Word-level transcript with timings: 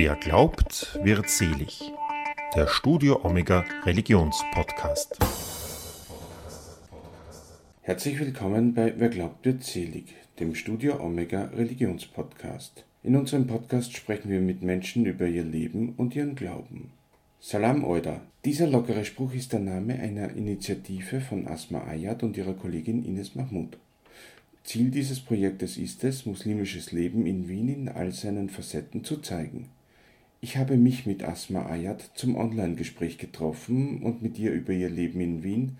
Wer 0.00 0.14
glaubt, 0.14 0.96
wird 1.02 1.28
selig. 1.28 1.92
Der 2.54 2.68
Studio 2.68 3.18
Omega 3.24 3.64
Religionspodcast. 3.84 5.18
Herzlich 7.82 8.20
willkommen 8.20 8.74
bei 8.74 8.94
Wer 8.96 9.08
glaubt, 9.08 9.44
wird 9.44 9.64
selig, 9.64 10.14
dem 10.38 10.54
Studio 10.54 11.00
Omega 11.00 11.46
Religionspodcast. 11.46 12.84
In 13.02 13.16
unserem 13.16 13.48
Podcast 13.48 13.96
sprechen 13.96 14.30
wir 14.30 14.40
mit 14.40 14.62
Menschen 14.62 15.04
über 15.04 15.26
ihr 15.26 15.42
Leben 15.42 15.94
und 15.96 16.14
ihren 16.14 16.36
Glauben. 16.36 16.92
Salam 17.40 17.82
Oida. 17.82 18.20
Dieser 18.44 18.68
lockere 18.68 19.04
Spruch 19.04 19.34
ist 19.34 19.52
der 19.52 19.58
Name 19.58 19.98
einer 19.98 20.30
Initiative 20.36 21.20
von 21.20 21.48
Asma 21.48 21.82
Ayat 21.82 22.22
und 22.22 22.36
ihrer 22.36 22.54
Kollegin 22.54 23.04
Ines 23.04 23.34
Mahmoud. 23.34 23.76
Ziel 24.62 24.92
dieses 24.92 25.18
Projektes 25.18 25.76
ist 25.76 26.04
es, 26.04 26.24
muslimisches 26.24 26.92
Leben 26.92 27.26
in 27.26 27.48
Wien 27.48 27.68
in 27.68 27.88
all 27.88 28.12
seinen 28.12 28.48
Facetten 28.48 29.02
zu 29.02 29.16
zeigen. 29.16 29.70
Ich 30.40 30.56
habe 30.56 30.76
mich 30.76 31.04
mit 31.04 31.24
Asma 31.24 31.66
Ayat 31.66 32.12
zum 32.14 32.36
Online-Gespräch 32.36 33.18
getroffen 33.18 34.02
und 34.02 34.22
mit 34.22 34.38
ihr 34.38 34.52
über 34.52 34.72
ihr 34.72 34.88
Leben 34.88 35.20
in 35.20 35.42
Wien, 35.42 35.78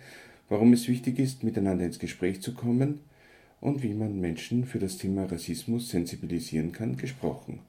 warum 0.48 0.72
es 0.72 0.88
wichtig 0.88 1.20
ist, 1.20 1.44
miteinander 1.44 1.84
ins 1.84 2.00
Gespräch 2.00 2.42
zu 2.42 2.54
kommen 2.54 2.98
und 3.60 3.84
wie 3.84 3.94
man 3.94 4.20
Menschen 4.20 4.64
für 4.64 4.80
das 4.80 4.98
Thema 4.98 5.26
Rassismus 5.26 5.90
sensibilisieren 5.90 6.72
kann, 6.72 6.96
gesprochen. 6.96 7.60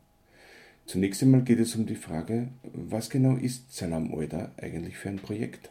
Zunächst 0.88 1.22
einmal 1.22 1.44
geht 1.44 1.60
es 1.60 1.76
um 1.76 1.86
die 1.86 1.94
Frage, 1.94 2.48
was 2.74 3.12
genau 3.12 3.36
ist 3.36 3.72
Salam 3.72 4.12
Oida 4.12 4.52
eigentlich 4.58 4.98
für 4.98 5.10
ein 5.10 5.20
Projekt? 5.20 5.70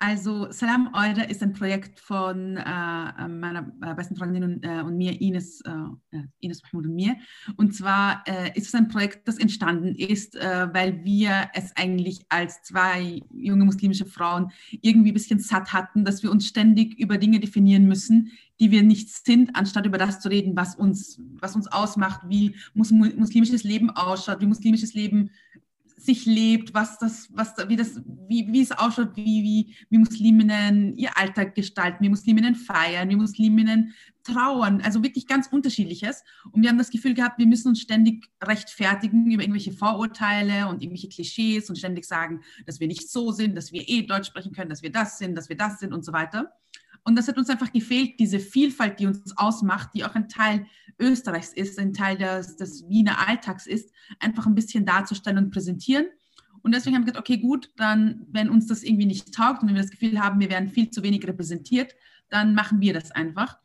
Also 0.00 0.50
Salam 0.50 0.90
Eure 0.92 1.24
ist 1.30 1.42
ein 1.42 1.52
Projekt 1.52 2.00
von 2.00 2.56
äh, 2.56 3.28
meiner 3.28 3.72
äh, 3.80 3.94
besten 3.94 4.16
Freundin 4.16 4.44
und, 4.44 4.64
äh, 4.64 4.82
und 4.82 4.96
mir, 4.96 5.18
Ines, 5.20 5.60
äh, 5.62 6.18
Ines 6.40 6.62
Mahmoud 6.62 6.86
und 6.86 6.94
mir. 6.94 7.16
Und 7.56 7.74
zwar 7.74 8.22
äh, 8.26 8.50
ist 8.54 8.66
es 8.66 8.74
ein 8.74 8.88
Projekt, 8.88 9.26
das 9.28 9.38
entstanden 9.38 9.94
ist, 9.94 10.36
äh, 10.36 10.68
weil 10.72 11.04
wir 11.04 11.48
es 11.54 11.74
eigentlich 11.76 12.26
als 12.28 12.62
zwei 12.62 13.22
junge 13.32 13.64
muslimische 13.64 14.04
Frauen 14.04 14.50
irgendwie 14.82 15.12
ein 15.12 15.14
bisschen 15.14 15.38
satt 15.38 15.72
hatten, 15.72 16.04
dass 16.04 16.22
wir 16.22 16.30
uns 16.30 16.46
ständig 16.46 16.98
über 16.98 17.16
Dinge 17.16 17.40
definieren 17.40 17.86
müssen, 17.86 18.32
die 18.60 18.70
wir 18.70 18.82
nicht 18.82 19.08
sind, 19.08 19.56
anstatt 19.56 19.86
über 19.86 19.98
das 19.98 20.20
zu 20.20 20.28
reden, 20.28 20.56
was 20.56 20.74
uns, 20.74 21.20
was 21.40 21.56
uns 21.56 21.66
ausmacht, 21.68 22.22
wie 22.28 22.56
muslimisches 22.74 23.64
Leben 23.64 23.90
ausschaut, 23.90 24.40
wie 24.40 24.46
muslimisches 24.46 24.94
Leben 24.94 25.30
sich 26.04 26.26
lebt, 26.26 26.74
was 26.74 26.98
das, 26.98 27.28
was, 27.32 27.54
wie, 27.68 27.76
das, 27.76 28.00
wie, 28.28 28.52
wie 28.52 28.60
es 28.60 28.72
ausschaut, 28.72 29.16
wie, 29.16 29.42
wie, 29.42 29.74
wie 29.88 29.98
Musliminnen 29.98 30.94
ihr 30.96 31.16
Alltag 31.16 31.54
gestalten, 31.54 32.04
wie 32.04 32.10
Musliminnen 32.10 32.54
feiern, 32.54 33.08
wie 33.08 33.16
Musliminnen 33.16 33.94
trauern, 34.22 34.80
also 34.82 35.02
wirklich 35.02 35.26
ganz 35.26 35.46
unterschiedliches. 35.46 36.22
Und 36.50 36.62
wir 36.62 36.70
haben 36.70 36.78
das 36.78 36.90
Gefühl 36.90 37.14
gehabt, 37.14 37.38
wir 37.38 37.46
müssen 37.46 37.68
uns 37.68 37.80
ständig 37.80 38.26
rechtfertigen 38.42 39.30
über 39.30 39.42
irgendwelche 39.42 39.72
Vorurteile 39.72 40.68
und 40.68 40.82
irgendwelche 40.82 41.08
Klischees 41.08 41.68
und 41.68 41.76
ständig 41.76 42.04
sagen, 42.04 42.42
dass 42.66 42.80
wir 42.80 42.86
nicht 42.86 43.10
so 43.10 43.32
sind, 43.32 43.56
dass 43.56 43.72
wir 43.72 43.88
eh 43.88 44.02
Deutsch 44.02 44.28
sprechen 44.28 44.52
können, 44.52 44.70
dass 44.70 44.82
wir 44.82 44.92
das 44.92 45.18
sind, 45.18 45.36
dass 45.36 45.48
wir 45.48 45.56
das 45.56 45.78
sind 45.78 45.92
und 45.92 46.04
so 46.04 46.12
weiter. 46.12 46.52
Und 47.04 47.16
das 47.16 47.28
hat 47.28 47.36
uns 47.36 47.50
einfach 47.50 47.70
gefehlt, 47.70 48.18
diese 48.18 48.40
Vielfalt, 48.40 48.98
die 48.98 49.06
uns 49.06 49.36
ausmacht, 49.36 49.90
die 49.94 50.04
auch 50.04 50.14
ein 50.14 50.28
Teil 50.28 50.66
Österreichs 50.98 51.52
ist, 51.52 51.78
ein 51.78 51.92
Teil 51.92 52.16
des, 52.16 52.56
des 52.56 52.88
Wiener 52.88 53.28
Alltags 53.28 53.66
ist, 53.66 53.92
einfach 54.20 54.46
ein 54.46 54.54
bisschen 54.54 54.86
darzustellen 54.86 55.38
und 55.38 55.50
präsentieren. 55.50 56.06
Und 56.62 56.74
deswegen 56.74 56.96
haben 56.96 57.02
wir 57.02 57.12
gesagt, 57.12 57.28
okay, 57.28 57.36
gut, 57.36 57.70
dann, 57.76 58.26
wenn 58.30 58.48
uns 58.48 58.66
das 58.66 58.82
irgendwie 58.82 59.04
nicht 59.04 59.34
taugt 59.34 59.60
und 59.60 59.68
wenn 59.68 59.74
wir 59.74 59.82
das 59.82 59.90
Gefühl 59.90 60.18
haben, 60.18 60.40
wir 60.40 60.48
werden 60.48 60.70
viel 60.70 60.88
zu 60.90 61.02
wenig 61.02 61.26
repräsentiert, 61.26 61.94
dann 62.30 62.54
machen 62.54 62.80
wir 62.80 62.94
das 62.94 63.10
einfach. 63.10 63.58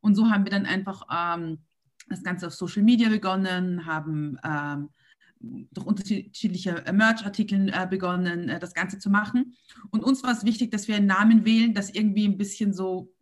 Und 0.00 0.14
so 0.14 0.30
haben 0.30 0.44
wir 0.44 0.50
dann 0.50 0.64
einfach 0.64 1.02
ähm, 1.12 1.58
das 2.08 2.22
Ganze 2.22 2.46
auf 2.46 2.54
Social 2.54 2.82
Media 2.82 3.10
begonnen, 3.10 3.84
haben 3.84 4.38
ähm, 4.42 4.88
durch 5.70 5.86
unterschiedliche 5.86 6.84
äh, 6.86 6.92
Merch-Artikeln 6.92 7.68
äh, 7.68 7.86
begonnen, 7.88 8.48
äh, 8.48 8.58
das 8.58 8.74
Ganze 8.74 8.98
zu 8.98 9.10
machen. 9.10 9.54
Und 9.90 10.02
uns 10.02 10.22
war 10.22 10.32
es 10.32 10.44
wichtig, 10.44 10.70
dass 10.70 10.88
wir 10.88 10.96
einen 10.96 11.06
Namen 11.06 11.44
wählen, 11.44 11.74
das 11.74 11.90
irgendwie 11.90 12.26
ein 12.26 12.38
bisschen 12.38 12.72
so 12.72 13.12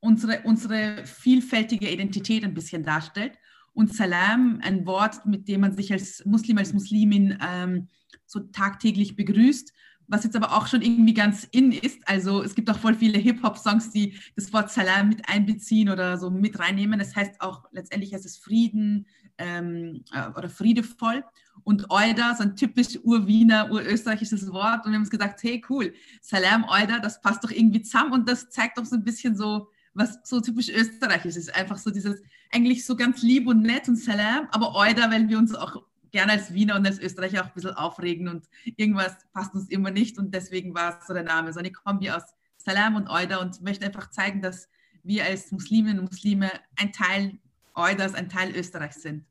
unsere, 0.00 0.42
unsere 0.42 1.04
vielfältige 1.06 1.90
Identität 1.90 2.44
ein 2.44 2.54
bisschen 2.54 2.82
darstellt. 2.82 3.38
Und 3.72 3.94
Salam, 3.94 4.60
ein 4.62 4.84
Wort, 4.84 5.24
mit 5.24 5.48
dem 5.48 5.62
man 5.62 5.74
sich 5.74 5.92
als 5.92 6.24
Muslim, 6.26 6.58
als 6.58 6.72
Muslimin 6.72 7.38
ähm, 7.40 7.88
so 8.26 8.40
tagtäglich 8.40 9.16
begrüßt, 9.16 9.72
was 10.08 10.24
jetzt 10.24 10.36
aber 10.36 10.52
auch 10.52 10.66
schon 10.66 10.82
irgendwie 10.82 11.14
ganz 11.14 11.44
in 11.52 11.72
ist. 11.72 12.06
Also 12.06 12.42
es 12.42 12.54
gibt 12.54 12.68
auch 12.68 12.78
voll 12.78 12.94
viele 12.94 13.18
Hip-Hop-Songs, 13.18 13.90
die 13.90 14.18
das 14.36 14.52
Wort 14.52 14.70
Salam 14.70 15.08
mit 15.08 15.28
einbeziehen 15.28 15.88
oder 15.88 16.18
so 16.18 16.30
mit 16.30 16.58
reinnehmen. 16.58 16.98
Das 16.98 17.16
heißt 17.16 17.40
auch, 17.40 17.64
letztendlich 17.72 18.12
heißt 18.12 18.26
es 18.26 18.36
Frieden, 18.36 19.06
ähm, 19.38 20.04
äh, 20.12 20.28
oder 20.36 20.48
friedevoll. 20.48 21.24
Und 21.64 21.90
Euda, 21.90 22.34
so 22.34 22.42
ein 22.42 22.56
typisch 22.56 22.98
Urwiener, 23.02 23.70
urösterreichisches 23.70 24.50
Wort. 24.52 24.84
Und 24.84 24.92
wir 24.92 24.96
haben 24.96 25.02
uns 25.02 25.10
gedacht, 25.10 25.36
hey, 25.42 25.62
cool, 25.68 25.92
Salam 26.20 26.64
Euda, 26.68 26.98
das 26.98 27.20
passt 27.20 27.44
doch 27.44 27.50
irgendwie 27.50 27.82
zusammen 27.82 28.12
und 28.12 28.28
das 28.28 28.50
zeigt 28.50 28.78
doch 28.78 28.84
so 28.84 28.96
ein 28.96 29.04
bisschen 29.04 29.36
so, 29.36 29.68
was 29.94 30.18
so 30.24 30.40
typisch 30.40 30.68
österreichisch 30.68 31.36
ist. 31.36 31.54
Einfach 31.54 31.76
so 31.76 31.90
dieses, 31.90 32.22
eigentlich 32.50 32.84
so 32.84 32.96
ganz 32.96 33.22
lieb 33.22 33.46
und 33.46 33.62
nett 33.62 33.88
und 33.88 33.96
Salam, 33.96 34.48
aber 34.50 34.74
Euda, 34.74 35.10
weil 35.10 35.28
wir 35.28 35.38
uns 35.38 35.54
auch 35.54 35.82
gerne 36.10 36.32
als 36.32 36.52
Wiener 36.52 36.76
und 36.76 36.86
als 36.86 36.98
Österreicher 36.98 37.42
auch 37.42 37.46
ein 37.46 37.54
bisschen 37.54 37.72
aufregen 37.72 38.28
und 38.28 38.46
irgendwas 38.76 39.16
passt 39.32 39.54
uns 39.54 39.68
immer 39.68 39.90
nicht 39.90 40.18
und 40.18 40.34
deswegen 40.34 40.74
war 40.74 40.98
es 40.98 41.06
so 41.06 41.14
der 41.14 41.22
Name. 41.22 41.52
So 41.52 41.58
eine 41.58 41.72
Kombi 41.72 42.10
aus 42.10 42.22
Salam 42.58 42.96
und 42.96 43.08
Euda 43.08 43.38
und 43.38 43.60
möchte 43.62 43.86
einfach 43.86 44.10
zeigen, 44.10 44.42
dass 44.42 44.68
wir 45.02 45.24
als 45.24 45.50
Musliminnen 45.50 45.98
und 45.98 46.12
Muslime 46.12 46.50
ein 46.76 46.92
Teil 46.92 47.38
Eudas, 47.74 48.14
ein 48.14 48.28
Teil 48.28 48.54
Österreichs 48.54 49.00
sind. 49.00 49.24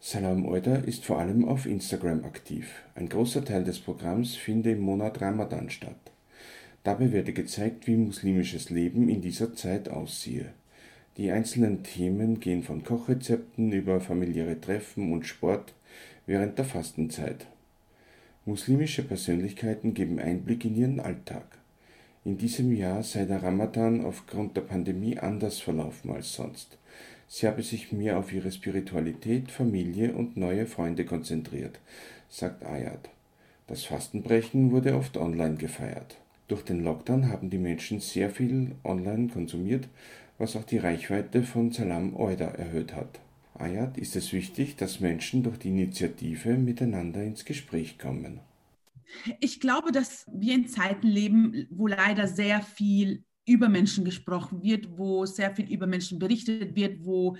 Salam 0.00 0.46
Oida 0.46 0.76
ist 0.76 1.04
vor 1.04 1.18
allem 1.18 1.44
auf 1.44 1.66
Instagram 1.66 2.24
aktiv. 2.24 2.84
Ein 2.94 3.08
großer 3.08 3.44
Teil 3.44 3.64
des 3.64 3.80
Programms 3.80 4.36
finde 4.36 4.70
im 4.70 4.80
Monat 4.80 5.20
Ramadan 5.20 5.68
statt. 5.68 5.98
Dabei 6.84 7.10
werde 7.10 7.32
gezeigt, 7.32 7.88
wie 7.88 7.96
muslimisches 7.96 8.70
Leben 8.70 9.08
in 9.08 9.20
dieser 9.20 9.52
Zeit 9.54 9.88
aussehe. 9.88 10.52
Die 11.16 11.32
einzelnen 11.32 11.82
Themen 11.82 12.38
gehen 12.38 12.62
von 12.62 12.84
Kochrezepten 12.84 13.72
über 13.72 14.00
familiäre 14.00 14.60
Treffen 14.60 15.12
und 15.12 15.26
Sport 15.26 15.74
während 16.26 16.56
der 16.56 16.66
Fastenzeit. 16.66 17.46
Muslimische 18.44 19.02
Persönlichkeiten 19.02 19.92
geben 19.92 20.20
Einblick 20.20 20.64
in 20.64 20.76
ihren 20.76 21.00
Alltag. 21.00 21.58
In 22.24 22.38
diesem 22.38 22.72
Jahr 22.72 23.02
sei 23.02 23.24
der 23.24 23.42
Ramadan 23.42 24.04
aufgrund 24.04 24.56
der 24.56 24.60
Pandemie 24.60 25.18
anders 25.18 25.58
verlaufen 25.58 26.12
als 26.12 26.34
sonst. 26.34 26.78
Sie 27.28 27.46
habe 27.46 27.62
sich 27.62 27.92
mehr 27.92 28.18
auf 28.18 28.32
ihre 28.32 28.50
Spiritualität, 28.50 29.50
Familie 29.50 30.14
und 30.14 30.38
neue 30.38 30.66
Freunde 30.66 31.04
konzentriert, 31.04 31.78
sagt 32.28 32.64
Ayat. 32.64 33.10
Das 33.66 33.84
Fastenbrechen 33.84 34.72
wurde 34.72 34.96
oft 34.96 35.18
online 35.18 35.56
gefeiert. 35.56 36.16
Durch 36.48 36.62
den 36.62 36.82
Lockdown 36.82 37.28
haben 37.28 37.50
die 37.50 37.58
Menschen 37.58 38.00
sehr 38.00 38.30
viel 38.30 38.74
online 38.82 39.28
konsumiert, 39.28 39.88
was 40.38 40.56
auch 40.56 40.64
die 40.64 40.78
Reichweite 40.78 41.42
von 41.42 41.70
Salam 41.70 42.16
Oida 42.16 42.46
erhöht 42.46 42.94
hat. 42.94 43.20
Ayat 43.52 43.98
ist 43.98 44.16
es 44.16 44.32
wichtig, 44.32 44.76
dass 44.76 45.00
Menschen 45.00 45.42
durch 45.42 45.58
die 45.58 45.68
Initiative 45.68 46.56
miteinander 46.56 47.22
ins 47.22 47.44
Gespräch 47.44 47.98
kommen. 47.98 48.40
Ich 49.40 49.60
glaube, 49.60 49.92
dass 49.92 50.26
wir 50.32 50.54
in 50.54 50.68
Zeiten 50.68 51.06
leben, 51.06 51.66
wo 51.70 51.86
leider 51.86 52.26
sehr 52.26 52.62
viel 52.62 53.24
über 53.48 53.68
Menschen 53.68 54.04
gesprochen 54.04 54.62
wird, 54.62 54.86
wo 54.96 55.26
sehr 55.26 55.54
viel 55.54 55.70
über 55.72 55.86
Menschen 55.86 56.18
berichtet 56.18 56.76
wird, 56.76 57.04
wo 57.04 57.36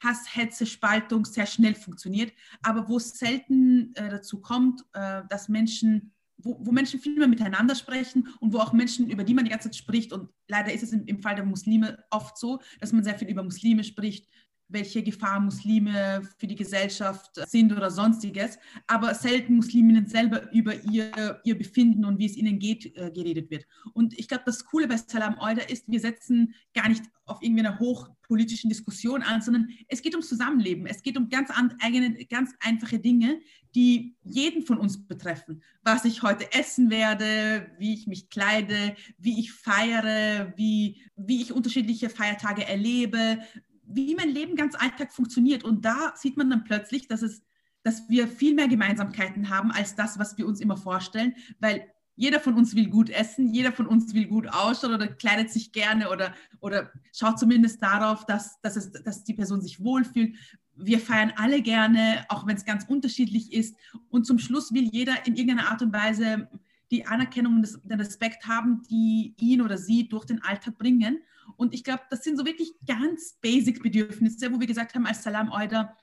Hass, 0.00 0.36
Hetze, 0.36 0.66
Spaltung 0.66 1.24
sehr 1.24 1.46
schnell 1.46 1.74
funktioniert, 1.74 2.32
aber 2.62 2.88
wo 2.88 2.98
es 2.98 3.18
selten 3.18 3.94
äh, 3.94 4.10
dazu 4.10 4.40
kommt, 4.40 4.82
äh, 4.92 5.22
dass 5.28 5.48
Menschen, 5.48 6.12
wo, 6.36 6.58
wo, 6.60 6.72
Menschen 6.72 7.00
viel 7.00 7.16
mehr 7.16 7.26
miteinander 7.26 7.74
sprechen 7.74 8.28
und 8.40 8.52
wo 8.52 8.58
auch 8.58 8.74
Menschen, 8.74 9.08
über 9.10 9.24
die 9.24 9.34
man 9.34 9.44
die 9.44 9.50
ganze 9.50 9.70
Zeit 9.70 9.76
spricht, 9.76 10.12
und 10.12 10.28
leider 10.48 10.72
ist 10.72 10.82
es 10.82 10.92
im, 10.92 11.06
im 11.06 11.22
Fall 11.22 11.34
der 11.34 11.46
Muslime 11.46 12.04
oft 12.10 12.36
so, 12.36 12.60
dass 12.80 12.92
man 12.92 13.02
sehr 13.02 13.18
viel 13.18 13.28
über 13.28 13.42
Muslime 13.42 13.82
spricht, 13.82 14.28
welche 14.68 15.02
Gefahr 15.02 15.40
Muslime 15.40 16.22
für 16.38 16.46
die 16.46 16.56
Gesellschaft 16.56 17.30
sind 17.48 17.72
oder 17.72 17.90
sonstiges, 17.90 18.58
aber 18.86 19.14
selten 19.14 19.56
Musliminnen 19.56 20.06
selber 20.06 20.52
über 20.52 20.74
ihr, 20.84 21.40
ihr 21.44 21.56
Befinden 21.56 22.04
und 22.04 22.18
wie 22.18 22.26
es 22.26 22.36
ihnen 22.36 22.58
geht, 22.58 22.96
äh, 22.96 23.10
geredet 23.10 23.50
wird. 23.50 23.66
Und 23.94 24.18
ich 24.18 24.28
glaube, 24.28 24.44
das 24.46 24.64
Coole 24.64 24.88
bei 24.88 24.96
Salam 24.96 25.38
Oida 25.38 25.62
ist, 25.62 25.84
wir 25.88 26.00
setzen 26.00 26.54
gar 26.74 26.88
nicht 26.88 27.04
auf 27.26 27.42
irgendwie 27.42 27.66
eine 27.66 27.78
hochpolitischen 27.78 28.70
Diskussion 28.70 29.22
an, 29.22 29.42
sondern 29.42 29.68
es 29.88 30.00
geht 30.00 30.14
ums 30.14 30.28
Zusammenleben. 30.28 30.86
Es 30.86 31.02
geht 31.02 31.16
um 31.16 31.28
ganz, 31.28 31.50
eigene, 31.80 32.24
ganz 32.26 32.52
einfache 32.60 32.98
Dinge, 32.98 33.40
die 33.74 34.16
jeden 34.22 34.62
von 34.62 34.78
uns 34.78 35.06
betreffen. 35.06 35.62
Was 35.82 36.04
ich 36.04 36.22
heute 36.22 36.52
essen 36.52 36.88
werde, 36.88 37.70
wie 37.78 37.94
ich 37.94 38.06
mich 38.06 38.30
kleide, 38.30 38.96
wie 39.18 39.40
ich 39.40 39.52
feiere, 39.52 40.52
wie, 40.56 41.02
wie 41.16 41.42
ich 41.42 41.52
unterschiedliche 41.52 42.08
Feiertage 42.08 42.66
erlebe, 42.66 43.38
wie 43.86 44.14
mein 44.14 44.30
Leben 44.30 44.56
ganz 44.56 44.74
Alltag 44.74 45.12
funktioniert. 45.12 45.64
Und 45.64 45.84
da 45.84 46.12
sieht 46.16 46.36
man 46.36 46.50
dann 46.50 46.64
plötzlich, 46.64 47.08
dass, 47.08 47.22
es, 47.22 47.42
dass 47.82 48.08
wir 48.08 48.28
viel 48.28 48.54
mehr 48.54 48.68
Gemeinsamkeiten 48.68 49.50
haben 49.50 49.70
als 49.70 49.94
das, 49.94 50.18
was 50.18 50.36
wir 50.38 50.46
uns 50.46 50.60
immer 50.60 50.76
vorstellen, 50.76 51.34
weil 51.60 51.86
jeder 52.16 52.40
von 52.40 52.54
uns 52.54 52.74
will 52.74 52.88
gut 52.88 53.10
essen, 53.10 53.52
jeder 53.52 53.72
von 53.72 53.86
uns 53.86 54.14
will 54.14 54.26
gut 54.26 54.48
ausschauen 54.48 54.94
oder 54.94 55.06
kleidet 55.06 55.50
sich 55.50 55.70
gerne 55.72 56.10
oder, 56.10 56.34
oder 56.60 56.90
schaut 57.12 57.38
zumindest 57.38 57.82
darauf, 57.82 58.24
dass, 58.24 58.60
dass, 58.62 58.76
es, 58.76 58.90
dass 58.90 59.24
die 59.24 59.34
Person 59.34 59.60
sich 59.60 59.84
wohlfühlt. 59.84 60.34
Wir 60.74 60.98
feiern 60.98 61.32
alle 61.36 61.60
gerne, 61.60 62.24
auch 62.30 62.46
wenn 62.46 62.56
es 62.56 62.64
ganz 62.64 62.84
unterschiedlich 62.84 63.52
ist. 63.52 63.76
Und 64.08 64.26
zum 64.26 64.38
Schluss 64.38 64.72
will 64.72 64.88
jeder 64.90 65.26
in 65.26 65.36
irgendeiner 65.36 65.70
Art 65.70 65.82
und 65.82 65.92
Weise 65.92 66.48
die 66.90 67.06
Anerkennung 67.06 67.56
und 67.56 67.78
den 67.84 68.00
Respekt 68.00 68.46
haben, 68.46 68.82
die 68.88 69.34
ihn 69.38 69.60
oder 69.60 69.76
sie 69.76 70.08
durch 70.08 70.24
den 70.24 70.42
Alltag 70.42 70.78
bringen. 70.78 71.18
Und 71.56 71.74
ich 71.74 71.84
glaube, 71.84 72.02
das 72.10 72.24
sind 72.24 72.36
so 72.36 72.44
wirklich 72.44 72.72
ganz 72.86 73.38
basic 73.40 73.82
Bedürfnisse, 73.82 74.52
wo 74.52 74.60
wir 74.60 74.66
gesagt 74.66 74.94
haben, 74.94 75.06
als 75.06 75.22
Salam 75.22 75.50
Euda, 75.52 75.96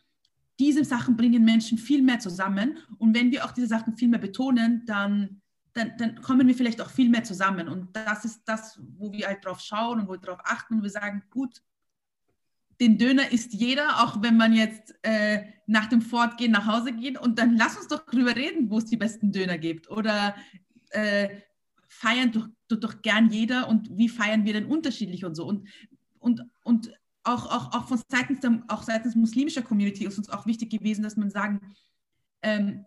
diese 0.59 0.85
Sachen 0.85 1.17
bringen 1.17 1.43
Menschen 1.43 1.77
viel 1.77 2.01
mehr 2.01 2.19
zusammen. 2.19 2.77
Und 2.99 3.15
wenn 3.15 3.31
wir 3.31 3.45
auch 3.45 3.51
diese 3.51 3.67
Sachen 3.67 3.97
viel 3.97 4.07
mehr 4.07 4.19
betonen, 4.19 4.85
dann 4.85 5.41
dann, 5.73 5.93
dann, 5.97 6.21
kommen 6.21 6.47
wir 6.47 6.55
vielleicht 6.55 6.81
auch 6.81 6.89
viel 6.89 7.09
mehr 7.09 7.23
zusammen. 7.23 7.67
Und 7.67 7.95
das 7.95 8.25
ist 8.25 8.43
das, 8.45 8.79
wo 8.97 9.11
wir 9.11 9.27
halt 9.27 9.43
drauf 9.43 9.59
schauen 9.59 9.99
und 9.99 10.07
wo 10.07 10.11
wir 10.11 10.19
drauf 10.19 10.39
achten 10.43 10.75
und 10.75 10.83
wir 10.83 10.89
sagen, 10.89 11.23
gut, 11.31 11.61
den 12.79 12.97
Döner 12.97 13.31
isst 13.31 13.53
jeder, 13.53 14.03
auch 14.03 14.21
wenn 14.21 14.37
man 14.37 14.53
jetzt 14.53 14.93
äh, 15.03 15.43
nach 15.67 15.87
dem 15.87 16.01
Fortgehen 16.01 16.51
nach 16.51 16.67
Hause 16.67 16.93
geht. 16.93 17.19
Und 17.19 17.39
dann 17.39 17.57
lass 17.57 17.77
uns 17.77 17.87
doch 17.87 18.05
drüber 18.05 18.35
reden, 18.35 18.69
wo 18.69 18.77
es 18.77 18.85
die 18.85 18.97
besten 18.97 19.31
Döner 19.31 19.57
gibt. 19.57 19.89
Oder 19.89 20.35
äh, 20.89 21.29
feiern 21.93 22.31
doch, 22.31 22.47
doch, 22.67 22.79
doch 22.79 23.01
gern 23.01 23.29
jeder 23.29 23.67
und 23.67 23.89
wie 23.97 24.09
feiern 24.09 24.45
wir 24.45 24.53
denn 24.53 24.65
unterschiedlich 24.65 25.25
und 25.25 25.35
so. 25.35 25.45
Und, 25.45 25.67
und, 26.19 26.41
und 26.63 26.91
auch, 27.23 27.45
auch, 27.45 27.73
auch 27.73 27.87
von 27.87 28.01
seitens, 28.09 28.41
der, 28.41 28.63
auch 28.67 28.83
seitens 28.83 29.15
muslimischer 29.15 29.61
Community 29.61 30.05
ist 30.05 30.17
uns 30.17 30.29
auch 30.29 30.45
wichtig 30.45 30.69
gewesen, 30.71 31.03
dass 31.03 31.15
man 31.15 31.29
sagen, 31.29 31.61
ähm, 32.41 32.85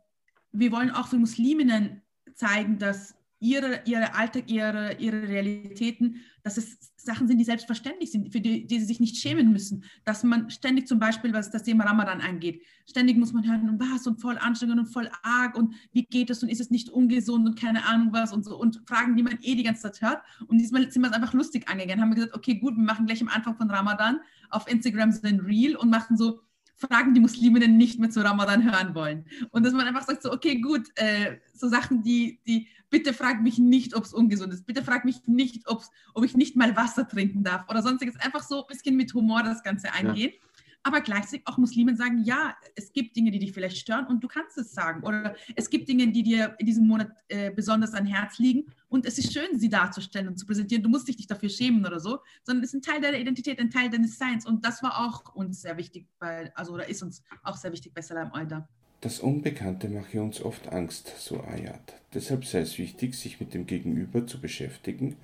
wir 0.52 0.72
wollen 0.72 0.90
auch 0.90 1.08
für 1.08 1.18
Musliminnen 1.18 2.02
zeigen, 2.34 2.78
dass 2.78 3.15
ihre, 3.38 3.82
ihre 3.84 4.14
Alltag, 4.14 4.50
ihre, 4.50 4.96
ihre 4.98 5.22
Realitäten, 5.28 6.16
dass 6.42 6.56
es 6.56 6.78
Sachen 6.96 7.28
sind, 7.28 7.38
die 7.38 7.44
selbstverständlich 7.44 8.10
sind, 8.10 8.32
für 8.32 8.40
die, 8.40 8.66
die 8.66 8.80
sie 8.80 8.86
sich 8.86 9.00
nicht 9.00 9.16
schämen 9.16 9.52
müssen. 9.52 9.84
Dass 10.04 10.24
man 10.24 10.50
ständig 10.50 10.88
zum 10.88 10.98
Beispiel, 10.98 11.32
was 11.32 11.50
das 11.50 11.62
Thema 11.62 11.84
Ramadan 11.84 12.20
angeht, 12.20 12.62
ständig 12.88 13.16
muss 13.16 13.32
man 13.32 13.48
hören, 13.48 13.68
und 13.68 13.80
was 13.80 14.06
und 14.06 14.20
voll 14.20 14.38
anstrengend 14.38 14.78
und 14.78 14.86
voll 14.86 15.10
arg 15.22 15.56
und 15.56 15.74
wie 15.92 16.04
geht 16.04 16.30
es 16.30 16.42
und 16.42 16.48
ist 16.48 16.60
es 16.60 16.70
nicht 16.70 16.88
ungesund 16.88 17.46
und 17.46 17.58
keine 17.58 17.86
Ahnung 17.86 18.12
was 18.12 18.32
und 18.32 18.44
so 18.44 18.58
und 18.58 18.82
Fragen, 18.86 19.16
die 19.16 19.22
man 19.22 19.38
eh 19.42 19.54
die 19.54 19.62
ganze 19.62 19.82
Zeit 19.82 20.00
hört. 20.00 20.22
Und 20.46 20.58
diesmal 20.58 20.90
sind 20.90 21.02
wir 21.02 21.10
es 21.10 21.14
einfach 21.14 21.34
lustig 21.34 21.68
angegangen, 21.68 22.00
haben 22.00 22.10
wir 22.10 22.16
gesagt, 22.16 22.34
okay, 22.34 22.54
gut, 22.54 22.76
wir 22.76 22.84
machen 22.84 23.06
gleich 23.06 23.22
am 23.22 23.28
Anfang 23.28 23.56
von 23.56 23.70
Ramadan 23.70 24.20
auf 24.50 24.68
Instagram 24.68 25.12
so 25.12 25.26
ein 25.26 25.40
Reel 25.40 25.76
und 25.76 25.90
machen 25.90 26.16
so, 26.16 26.40
Fragen, 26.76 27.14
die 27.14 27.20
Musliminnen 27.20 27.76
nicht 27.76 27.98
mehr 27.98 28.10
zu 28.10 28.22
Ramadan 28.22 28.64
hören 28.64 28.94
wollen. 28.94 29.24
Und 29.50 29.64
dass 29.64 29.72
man 29.72 29.86
einfach 29.86 30.04
sagt, 30.04 30.22
so, 30.22 30.32
okay, 30.32 30.60
gut, 30.60 30.88
äh, 30.96 31.38
so 31.54 31.68
Sachen, 31.68 32.02
die, 32.02 32.38
die, 32.46 32.68
bitte 32.90 33.14
frag 33.14 33.42
mich 33.42 33.58
nicht, 33.58 33.94
ob 33.96 34.04
es 34.04 34.12
ungesund 34.12 34.52
ist, 34.52 34.66
bitte 34.66 34.84
frag 34.84 35.04
mich 35.04 35.26
nicht, 35.26 35.68
ob's, 35.68 35.90
ob 36.14 36.24
ich 36.24 36.36
nicht 36.36 36.54
mal 36.54 36.76
Wasser 36.76 37.08
trinken 37.08 37.42
darf 37.42 37.68
oder 37.68 37.82
sonstiges. 37.82 38.16
Einfach 38.16 38.42
so 38.42 38.62
ein 38.62 38.68
bisschen 38.68 38.96
mit 38.96 39.14
Humor 39.14 39.42
das 39.42 39.62
Ganze 39.62 39.92
eingehen. 39.92 40.32
Ja 40.32 40.46
aber 40.86 41.00
gleichzeitig 41.00 41.44
auch 41.46 41.58
Muslimen 41.58 41.96
sagen, 41.96 42.22
ja, 42.22 42.54
es 42.76 42.92
gibt 42.92 43.16
Dinge, 43.16 43.32
die 43.32 43.40
dich 43.40 43.50
vielleicht 43.50 43.76
stören 43.76 44.06
und 44.06 44.22
du 44.22 44.28
kannst 44.28 44.56
es 44.56 44.72
sagen. 44.72 45.02
Oder 45.02 45.34
es 45.56 45.68
gibt 45.68 45.88
Dinge, 45.88 46.06
die 46.12 46.22
dir 46.22 46.54
in 46.60 46.66
diesem 46.66 46.86
Monat 46.86 47.10
äh, 47.26 47.50
besonders 47.50 47.92
an 47.92 48.06
Herz 48.06 48.38
liegen 48.38 48.66
und 48.88 49.04
es 49.04 49.18
ist 49.18 49.32
schön, 49.32 49.58
sie 49.58 49.68
darzustellen 49.68 50.28
und 50.28 50.38
zu 50.38 50.46
präsentieren. 50.46 50.84
Du 50.84 50.88
musst 50.88 51.08
dich 51.08 51.16
nicht 51.16 51.28
dafür 51.28 51.48
schämen 51.48 51.84
oder 51.84 51.98
so, 51.98 52.20
sondern 52.44 52.62
es 52.62 52.72
ist 52.72 52.74
ein 52.74 52.82
Teil 52.82 53.00
deiner 53.00 53.18
Identität, 53.18 53.58
ein 53.58 53.68
Teil 53.68 53.90
deines 53.90 54.16
Seins 54.16 54.46
und 54.46 54.64
das 54.64 54.80
war 54.80 55.04
auch 55.04 55.34
uns 55.34 55.60
sehr 55.60 55.76
wichtig, 55.76 56.06
bei, 56.20 56.52
also 56.54 56.74
oder 56.74 56.88
ist 56.88 57.02
uns 57.02 57.24
auch 57.42 57.56
sehr 57.56 57.72
wichtig 57.72 57.92
bei 57.92 58.00
Salam 58.00 58.30
Alda. 58.32 58.68
Das 59.00 59.18
Unbekannte 59.18 59.88
mache 59.88 60.22
uns 60.22 60.40
oft 60.40 60.68
Angst, 60.68 61.12
so 61.18 61.40
Ayat. 61.42 61.94
Deshalb 62.14 62.44
sei 62.44 62.60
es 62.60 62.78
wichtig, 62.78 63.16
sich 63.16 63.40
mit 63.40 63.54
dem 63.54 63.66
Gegenüber 63.66 64.24
zu 64.24 64.40
beschäftigen 64.40 65.16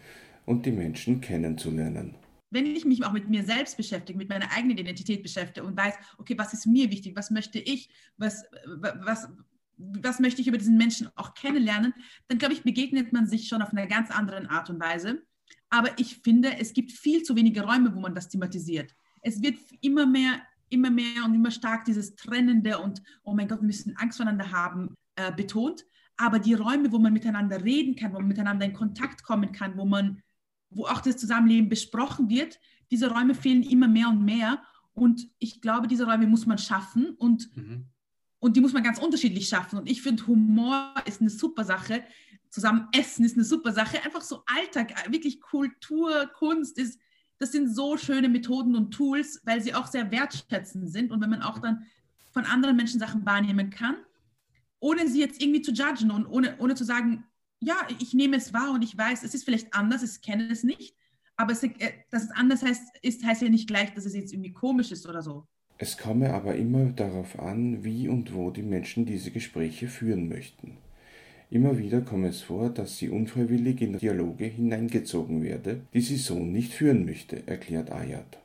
und 0.44 0.66
die 0.66 0.72
Menschen 0.72 1.20
kennenzulernen 1.20 2.16
wenn 2.52 2.66
ich 2.66 2.84
mich 2.84 3.04
auch 3.04 3.12
mit 3.12 3.28
mir 3.28 3.44
selbst 3.44 3.76
beschäftige, 3.76 4.18
mit 4.18 4.28
meiner 4.28 4.52
eigenen 4.52 4.76
Identität 4.76 5.22
beschäftige 5.22 5.66
und 5.66 5.76
weiß, 5.76 5.94
okay, 6.18 6.36
was 6.36 6.52
ist 6.52 6.66
mir 6.66 6.90
wichtig, 6.90 7.16
was 7.16 7.30
möchte 7.30 7.58
ich, 7.58 7.88
was, 8.18 8.44
was, 8.76 9.28
was 9.78 10.20
möchte 10.20 10.42
ich 10.42 10.48
über 10.48 10.58
diesen 10.58 10.76
Menschen 10.76 11.08
auch 11.16 11.34
kennenlernen, 11.34 11.94
dann 12.28 12.38
glaube 12.38 12.54
ich, 12.54 12.62
begegnet 12.62 13.12
man 13.12 13.26
sich 13.26 13.48
schon 13.48 13.62
auf 13.62 13.72
einer 13.72 13.86
ganz 13.86 14.10
anderen 14.10 14.46
Art 14.46 14.68
und 14.68 14.80
Weise. 14.80 15.22
Aber 15.70 15.98
ich 15.98 16.18
finde, 16.18 16.58
es 16.58 16.74
gibt 16.74 16.92
viel 16.92 17.22
zu 17.22 17.34
wenige 17.34 17.62
Räume, 17.62 17.94
wo 17.94 18.00
man 18.00 18.14
das 18.14 18.28
thematisiert. 18.28 18.94
Es 19.22 19.40
wird 19.40 19.58
immer 19.80 20.06
mehr, 20.06 20.42
immer 20.68 20.90
mehr 20.90 21.24
und 21.24 21.34
immer 21.34 21.50
stark 21.50 21.86
dieses 21.86 22.14
Trennende 22.16 22.78
und, 22.78 23.02
oh 23.22 23.32
mein 23.32 23.48
Gott, 23.48 23.60
wir 23.60 23.66
müssen 23.66 23.96
Angst 23.96 24.18
voneinander 24.18 24.52
haben, 24.52 24.94
äh, 25.16 25.32
betont. 25.32 25.86
Aber 26.18 26.38
die 26.38 26.54
Räume, 26.54 26.92
wo 26.92 26.98
man 26.98 27.14
miteinander 27.14 27.64
reden 27.64 27.96
kann, 27.96 28.12
wo 28.12 28.18
man 28.18 28.28
miteinander 28.28 28.66
in 28.66 28.74
Kontakt 28.74 29.22
kommen 29.22 29.52
kann, 29.52 29.78
wo 29.78 29.86
man 29.86 30.22
wo 30.74 30.86
auch 30.86 31.00
das 31.00 31.16
Zusammenleben 31.16 31.68
besprochen 31.68 32.28
wird, 32.28 32.58
diese 32.90 33.10
Räume 33.10 33.34
fehlen 33.34 33.62
immer 33.62 33.88
mehr 33.88 34.08
und 34.08 34.22
mehr. 34.24 34.62
Und 34.92 35.28
ich 35.38 35.60
glaube, 35.60 35.88
diese 35.88 36.04
Räume 36.04 36.26
muss 36.26 36.46
man 36.46 36.58
schaffen 36.58 37.14
und, 37.16 37.56
mhm. 37.56 37.86
und 38.38 38.56
die 38.56 38.60
muss 38.60 38.74
man 38.74 38.82
ganz 38.82 38.98
unterschiedlich 38.98 39.48
schaffen. 39.48 39.78
Und 39.78 39.90
ich 39.90 40.02
finde, 40.02 40.26
Humor 40.26 40.94
ist 41.06 41.20
eine 41.20 41.30
super 41.30 41.64
Sache. 41.64 42.04
Zusammen 42.50 42.88
essen 42.92 43.24
ist 43.24 43.36
eine 43.36 43.44
super 43.44 43.72
Sache. 43.72 44.04
Einfach 44.04 44.20
so 44.20 44.42
Alltag, 44.46 44.92
wirklich 45.10 45.40
Kultur, 45.40 46.30
Kunst 46.34 46.78
ist, 46.78 47.00
das 47.38 47.50
sind 47.50 47.74
so 47.74 47.96
schöne 47.96 48.28
Methoden 48.28 48.76
und 48.76 48.92
Tools, 48.92 49.40
weil 49.44 49.62
sie 49.62 49.74
auch 49.74 49.86
sehr 49.86 50.10
wertschätzend 50.10 50.92
sind. 50.92 51.10
Und 51.10 51.22
wenn 51.22 51.30
man 51.30 51.42
auch 51.42 51.58
dann 51.58 51.86
von 52.30 52.44
anderen 52.44 52.76
Menschen 52.76 53.00
Sachen 53.00 53.24
wahrnehmen 53.24 53.70
kann, 53.70 53.96
ohne 54.80 55.08
sie 55.08 55.20
jetzt 55.20 55.40
irgendwie 55.40 55.62
zu 55.62 55.72
judgen 55.72 56.10
und 56.10 56.26
ohne, 56.26 56.58
ohne 56.58 56.74
zu 56.74 56.84
sagen, 56.84 57.24
ja, 57.62 57.76
ich 58.00 58.12
nehme 58.12 58.36
es 58.36 58.52
wahr 58.52 58.72
und 58.74 58.82
ich 58.82 58.96
weiß, 58.96 59.22
es 59.22 59.34
ist 59.34 59.44
vielleicht 59.44 59.72
anders, 59.72 60.02
ich 60.02 60.20
kenne 60.20 60.50
es 60.50 60.64
nicht, 60.64 60.96
aber 61.36 61.52
es, 61.52 61.62
äh, 61.62 61.70
dass 62.10 62.24
es 62.24 62.30
anders 62.32 62.62
heißt, 62.62 62.82
ist, 63.02 63.24
heißt 63.24 63.42
ja 63.42 63.48
nicht 63.48 63.68
gleich, 63.68 63.94
dass 63.94 64.04
es 64.04 64.14
jetzt 64.14 64.32
irgendwie 64.32 64.52
komisch 64.52 64.90
ist 64.90 65.06
oder 65.06 65.22
so. 65.22 65.46
Es 65.78 65.96
komme 65.96 66.32
aber 66.34 66.56
immer 66.56 66.86
darauf 66.86 67.38
an, 67.38 67.84
wie 67.84 68.08
und 68.08 68.34
wo 68.34 68.50
die 68.50 68.62
Menschen 68.62 69.06
diese 69.06 69.30
Gespräche 69.30 69.88
führen 69.88 70.28
möchten. 70.28 70.76
Immer 71.50 71.78
wieder 71.78 72.00
komme 72.00 72.28
es 72.28 72.40
vor, 72.40 72.70
dass 72.70 72.98
sie 72.98 73.10
unfreiwillig 73.10 73.80
in 73.82 73.98
Dialoge 73.98 74.46
hineingezogen 74.46 75.42
werde, 75.42 75.82
die 75.92 76.00
sie 76.00 76.16
so 76.16 76.38
nicht 76.38 76.72
führen 76.72 77.04
möchte, 77.04 77.46
erklärt 77.46 77.92
Ayat. 77.92 78.38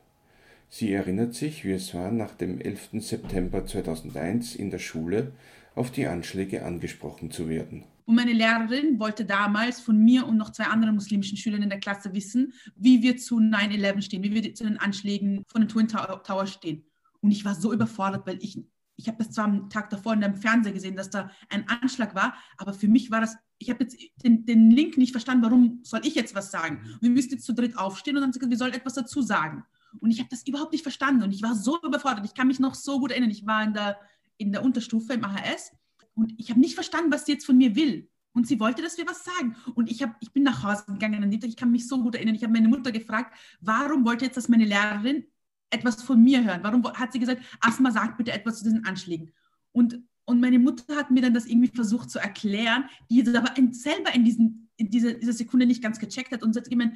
Sie 0.69 0.91
erinnert 0.91 1.33
sich, 1.33 1.63
wie 1.63 1.71
es 1.71 1.93
war 1.93 2.11
nach 2.11 2.33
dem 2.33 2.59
11. 2.59 2.89
September 2.99 3.65
2001 3.65 4.55
in 4.55 4.69
der 4.69 4.79
Schule, 4.79 5.31
auf 5.75 5.91
die 5.91 6.07
Anschläge 6.07 6.65
angesprochen 6.65 7.31
zu 7.31 7.47
werden. 7.47 7.85
Und 8.07 8.15
meine 8.15 8.31
Lehrerin 8.31 8.99
wollte 9.01 9.25
damals 9.25 9.81
von 9.81 9.97
mir 9.97 10.25
und 10.25 10.37
noch 10.37 10.51
zwei 10.51 10.67
anderen 10.67 10.95
muslimischen 10.95 11.37
Schülern 11.37 11.61
in 11.61 11.69
der 11.69 11.81
Klasse 11.81 12.13
wissen, 12.13 12.53
wie 12.77 13.01
wir 13.01 13.17
zu 13.17 13.37
9-11 13.39 14.01
stehen, 14.01 14.23
wie 14.23 14.33
wir 14.33 14.55
zu 14.55 14.63
den 14.63 14.77
Anschlägen 14.77 15.43
von 15.45 15.59
den 15.59 15.67
Twin 15.67 15.89
Towers 15.89 16.53
stehen. 16.53 16.85
Und 17.19 17.31
ich 17.31 17.43
war 17.43 17.53
so 17.53 17.73
überfordert, 17.73 18.25
weil 18.25 18.41
ich, 18.41 18.63
ich 18.95 19.09
habe 19.09 19.17
das 19.17 19.31
zwar 19.31 19.43
am 19.43 19.69
Tag 19.69 19.89
davor 19.89 20.13
in 20.13 20.21
dem 20.21 20.37
Fernseher 20.37 20.71
gesehen, 20.71 20.95
dass 20.95 21.09
da 21.09 21.29
ein 21.49 21.67
Anschlag 21.67 22.15
war, 22.15 22.33
aber 22.55 22.73
für 22.73 22.87
mich 22.87 23.11
war 23.11 23.19
das, 23.19 23.35
ich 23.57 23.69
habe 23.69 23.83
jetzt 23.83 23.97
den, 24.23 24.45
den, 24.45 24.71
Link 24.71 24.97
nicht 24.97 25.11
verstanden, 25.11 25.43
warum 25.43 25.81
soll 25.83 25.99
ich 26.05 26.15
jetzt 26.15 26.33
was 26.33 26.49
sagen? 26.49 26.79
Mhm. 26.81 26.97
Wir 27.01 27.09
müssten 27.09 27.33
jetzt 27.33 27.45
zu 27.45 27.53
dritt 27.53 27.77
aufstehen 27.77 28.15
und 28.15 28.21
dann 28.21 28.31
gesagt, 28.31 28.49
wir 28.49 28.57
sollen 28.57 28.73
etwas 28.73 28.93
dazu 28.93 29.21
sagen. 29.21 29.65
Und 29.99 30.11
ich 30.11 30.19
habe 30.19 30.29
das 30.29 30.47
überhaupt 30.47 30.71
nicht 30.71 30.83
verstanden 30.83 31.23
und 31.23 31.33
ich 31.33 31.41
war 31.41 31.55
so 31.55 31.77
überfordert. 31.83 32.23
Ich 32.23 32.35
kann 32.35 32.47
mich 32.47 32.61
noch 32.61 32.73
so 32.73 33.01
gut 33.01 33.11
erinnern, 33.11 33.31
ich 33.31 33.45
war 33.45 33.63
in 33.63 33.73
der, 33.73 33.97
in 34.37 34.53
der 34.53 34.63
Unterstufe 34.63 35.11
im 35.11 35.25
AHS 35.25 35.73
und 36.17 36.33
ich 36.37 36.49
habe 36.49 36.59
nicht 36.59 36.75
verstanden, 36.75 37.11
was 37.11 37.25
sie 37.25 37.33
jetzt 37.33 37.45
von 37.45 37.57
mir 37.57 37.75
will. 37.75 38.09
Und 38.33 38.47
sie 38.47 38.59
wollte, 38.59 38.81
dass 38.81 38.97
wir 38.97 39.07
was 39.07 39.23
sagen. 39.23 39.55
Und 39.75 39.89
ich, 39.89 40.03
hab, 40.03 40.15
ich 40.19 40.31
bin 40.31 40.43
nach 40.43 40.63
Hause 40.63 40.83
gegangen 40.87 41.23
an 41.23 41.31
ich 41.31 41.55
kann 41.55 41.71
mich 41.71 41.87
so 41.87 42.01
gut 42.01 42.15
erinnern. 42.15 42.35
Ich 42.35 42.43
habe 42.43 42.53
meine 42.53 42.67
Mutter 42.67 42.91
gefragt, 42.91 43.35
warum 43.61 44.05
wollte 44.05 44.25
jetzt, 44.25 44.37
dass 44.37 44.49
meine 44.49 44.65
Lehrerin 44.65 45.25
etwas 45.69 46.03
von 46.03 46.21
mir 46.21 46.43
hören? 46.43 46.59
Warum 46.63 46.83
hat 46.83 47.13
sie 47.13 47.19
gesagt, 47.19 47.41
Asma, 47.61 47.91
sag 47.91 48.17
bitte 48.17 48.31
etwas 48.31 48.59
zu 48.59 48.65
diesen 48.65 48.85
Anschlägen? 48.85 49.31
Und, 49.71 49.99
und 50.25 50.39
meine 50.39 50.59
Mutter 50.59 50.95
hat 50.95 51.11
mir 51.11 51.21
dann 51.21 51.33
das 51.33 51.45
irgendwie 51.45 51.71
versucht 51.73 52.09
zu 52.09 52.19
erklären, 52.19 52.85
die 53.09 53.27
aber 53.27 53.53
selber 53.71 54.13
in, 54.13 54.23
diesen, 54.23 54.69
in 54.77 54.89
dieser, 54.89 55.13
dieser 55.13 55.33
Sekunde 55.33 55.65
nicht 55.65 55.81
ganz 55.81 55.99
gecheckt 55.99 56.31
hat 56.31 56.43
und 56.43 56.53
sie 56.53 56.59
hat 56.59 56.69
gemeint, 56.69 56.95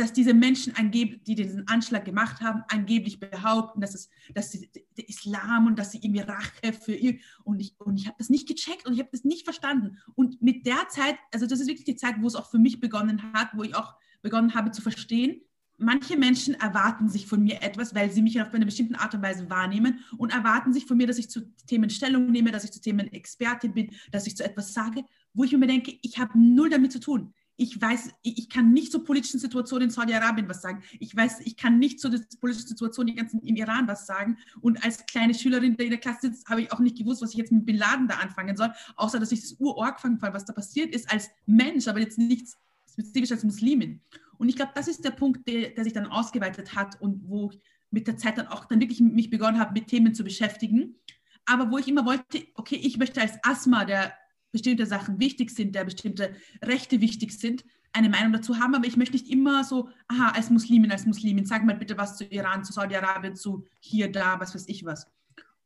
dass 0.00 0.12
diese 0.12 0.32
Menschen, 0.32 0.72
die 0.90 1.20
diesen 1.34 1.68
Anschlag 1.68 2.04
gemacht 2.04 2.40
haben, 2.40 2.62
angeblich 2.68 3.20
behaupten, 3.20 3.80
dass 3.80 3.94
es 3.94 4.08
dass 4.34 4.50
die, 4.50 4.70
der 4.96 5.08
Islam 5.08 5.66
und 5.66 5.78
dass 5.78 5.92
sie 5.92 5.98
irgendwie 5.98 6.20
Rache 6.20 6.72
für 6.72 6.94
ihr 6.94 7.18
und 7.44 7.60
ich, 7.60 7.74
und 7.78 7.98
ich 7.98 8.06
habe 8.06 8.16
das 8.18 8.30
nicht 8.30 8.48
gecheckt 8.48 8.86
und 8.86 8.94
ich 8.94 9.00
habe 9.00 9.10
das 9.12 9.24
nicht 9.24 9.44
verstanden. 9.44 9.98
Und 10.14 10.40
mit 10.40 10.66
der 10.66 10.88
Zeit, 10.88 11.16
also 11.32 11.46
das 11.46 11.60
ist 11.60 11.68
wirklich 11.68 11.84
die 11.84 11.96
Zeit, 11.96 12.16
wo 12.20 12.26
es 12.26 12.34
auch 12.34 12.50
für 12.50 12.58
mich 12.58 12.80
begonnen 12.80 13.32
hat, 13.34 13.50
wo 13.54 13.62
ich 13.62 13.74
auch 13.74 13.94
begonnen 14.22 14.54
habe 14.54 14.70
zu 14.70 14.82
verstehen, 14.82 15.42
manche 15.76 16.16
Menschen 16.16 16.54
erwarten 16.54 17.08
sich 17.08 17.26
von 17.26 17.42
mir 17.42 17.62
etwas, 17.62 17.94
weil 17.94 18.10
sie 18.10 18.22
mich 18.22 18.40
auf 18.40 18.52
eine 18.54 18.66
bestimmte 18.66 18.98
Art 19.00 19.14
und 19.14 19.22
Weise 19.22 19.48
wahrnehmen 19.50 20.00
und 20.18 20.32
erwarten 20.32 20.72
sich 20.72 20.86
von 20.86 20.96
mir, 20.96 21.06
dass 21.06 21.18
ich 21.18 21.30
zu 21.30 21.54
Themen 21.66 21.90
Stellung 21.90 22.30
nehme, 22.30 22.52
dass 22.52 22.64
ich 22.64 22.72
zu 22.72 22.80
Themen 22.80 23.12
Expertin 23.12 23.74
bin, 23.74 23.90
dass 24.12 24.26
ich 24.26 24.36
zu 24.36 24.44
etwas 24.44 24.72
sage, 24.74 25.04
wo 25.32 25.44
ich 25.44 25.52
mir 25.52 25.66
denke, 25.66 25.98
ich 26.02 26.18
habe 26.18 26.38
null 26.38 26.70
damit 26.70 26.92
zu 26.92 27.00
tun 27.00 27.34
ich 27.60 27.78
weiß, 27.78 28.14
ich 28.22 28.48
kann 28.48 28.72
nicht 28.72 28.90
zur 28.90 29.04
politischen 29.04 29.38
Situation 29.38 29.82
in 29.82 29.90
Saudi-Arabien 29.90 30.48
was 30.48 30.62
sagen. 30.62 30.82
Ich 30.98 31.14
weiß, 31.14 31.40
ich 31.40 31.58
kann 31.58 31.78
nicht 31.78 32.00
zur 32.00 32.10
politischen 32.40 32.68
Situation 32.68 33.06
im 33.08 33.56
Iran 33.56 33.86
was 33.86 34.06
sagen. 34.06 34.38
Und 34.62 34.82
als 34.82 35.04
kleine 35.04 35.34
Schülerin, 35.34 35.76
die 35.76 35.84
in 35.84 35.90
der 35.90 36.00
Klasse 36.00 36.30
sitzt, 36.30 36.48
habe 36.48 36.62
ich 36.62 36.72
auch 36.72 36.78
nicht 36.78 36.96
gewusst, 36.96 37.20
was 37.20 37.32
ich 37.32 37.36
jetzt 37.36 37.52
mit 37.52 37.66
Bin 37.66 37.76
Laden 37.76 38.08
da 38.08 38.16
anfangen 38.16 38.56
soll, 38.56 38.72
außer 38.96 39.20
dass 39.20 39.30
ich 39.30 39.42
das 39.42 39.56
Urorg 39.58 40.00
fangen 40.00 40.18
was 40.22 40.46
da 40.46 40.54
passiert 40.54 40.94
ist 40.94 41.12
als 41.12 41.28
Mensch, 41.44 41.86
aber 41.86 42.00
jetzt 42.00 42.16
nichts 42.16 42.56
spezifisch 42.90 43.32
als 43.32 43.44
Muslimin. 43.44 44.00
Und 44.38 44.48
ich 44.48 44.56
glaube, 44.56 44.72
das 44.74 44.88
ist 44.88 45.04
der 45.04 45.10
Punkt, 45.10 45.46
der, 45.46 45.68
der 45.68 45.84
sich 45.84 45.92
dann 45.92 46.06
ausgeweitet 46.06 46.74
hat 46.74 46.98
und 46.98 47.28
wo 47.28 47.50
ich 47.50 47.60
mit 47.90 48.06
der 48.06 48.16
Zeit 48.16 48.38
dann 48.38 48.46
auch 48.46 48.64
dann 48.64 48.80
wirklich 48.80 49.00
mich 49.00 49.28
begonnen 49.28 49.60
habe, 49.60 49.74
mit 49.74 49.88
Themen 49.88 50.14
zu 50.14 50.24
beschäftigen. 50.24 50.94
Aber 51.44 51.70
wo 51.70 51.76
ich 51.76 51.88
immer 51.88 52.06
wollte, 52.06 52.46
okay, 52.54 52.76
ich 52.76 52.96
möchte 52.96 53.20
als 53.20 53.34
Asma, 53.42 53.84
der 53.84 54.14
bestimmte 54.52 54.86
Sachen 54.86 55.20
wichtig 55.20 55.50
sind, 55.50 55.74
der 55.74 55.84
bestimmte 55.84 56.34
Rechte 56.62 57.00
wichtig 57.00 57.32
sind, 57.32 57.64
eine 57.92 58.08
Meinung 58.08 58.32
dazu 58.32 58.58
haben, 58.58 58.74
aber 58.74 58.86
ich 58.86 58.96
möchte 58.96 59.16
nicht 59.16 59.28
immer 59.28 59.64
so, 59.64 59.88
aha, 60.08 60.30
als 60.30 60.50
Muslimin, 60.50 60.92
als 60.92 61.06
Muslimin, 61.06 61.44
sag 61.44 61.64
mal 61.64 61.76
bitte 61.76 61.98
was 61.98 62.16
zu 62.16 62.24
Iran, 62.24 62.64
zu 62.64 62.72
Saudi-Arabien, 62.72 63.34
zu 63.34 63.66
hier, 63.80 64.10
da, 64.10 64.38
was 64.38 64.54
weiß 64.54 64.68
ich 64.68 64.84
was. 64.84 65.06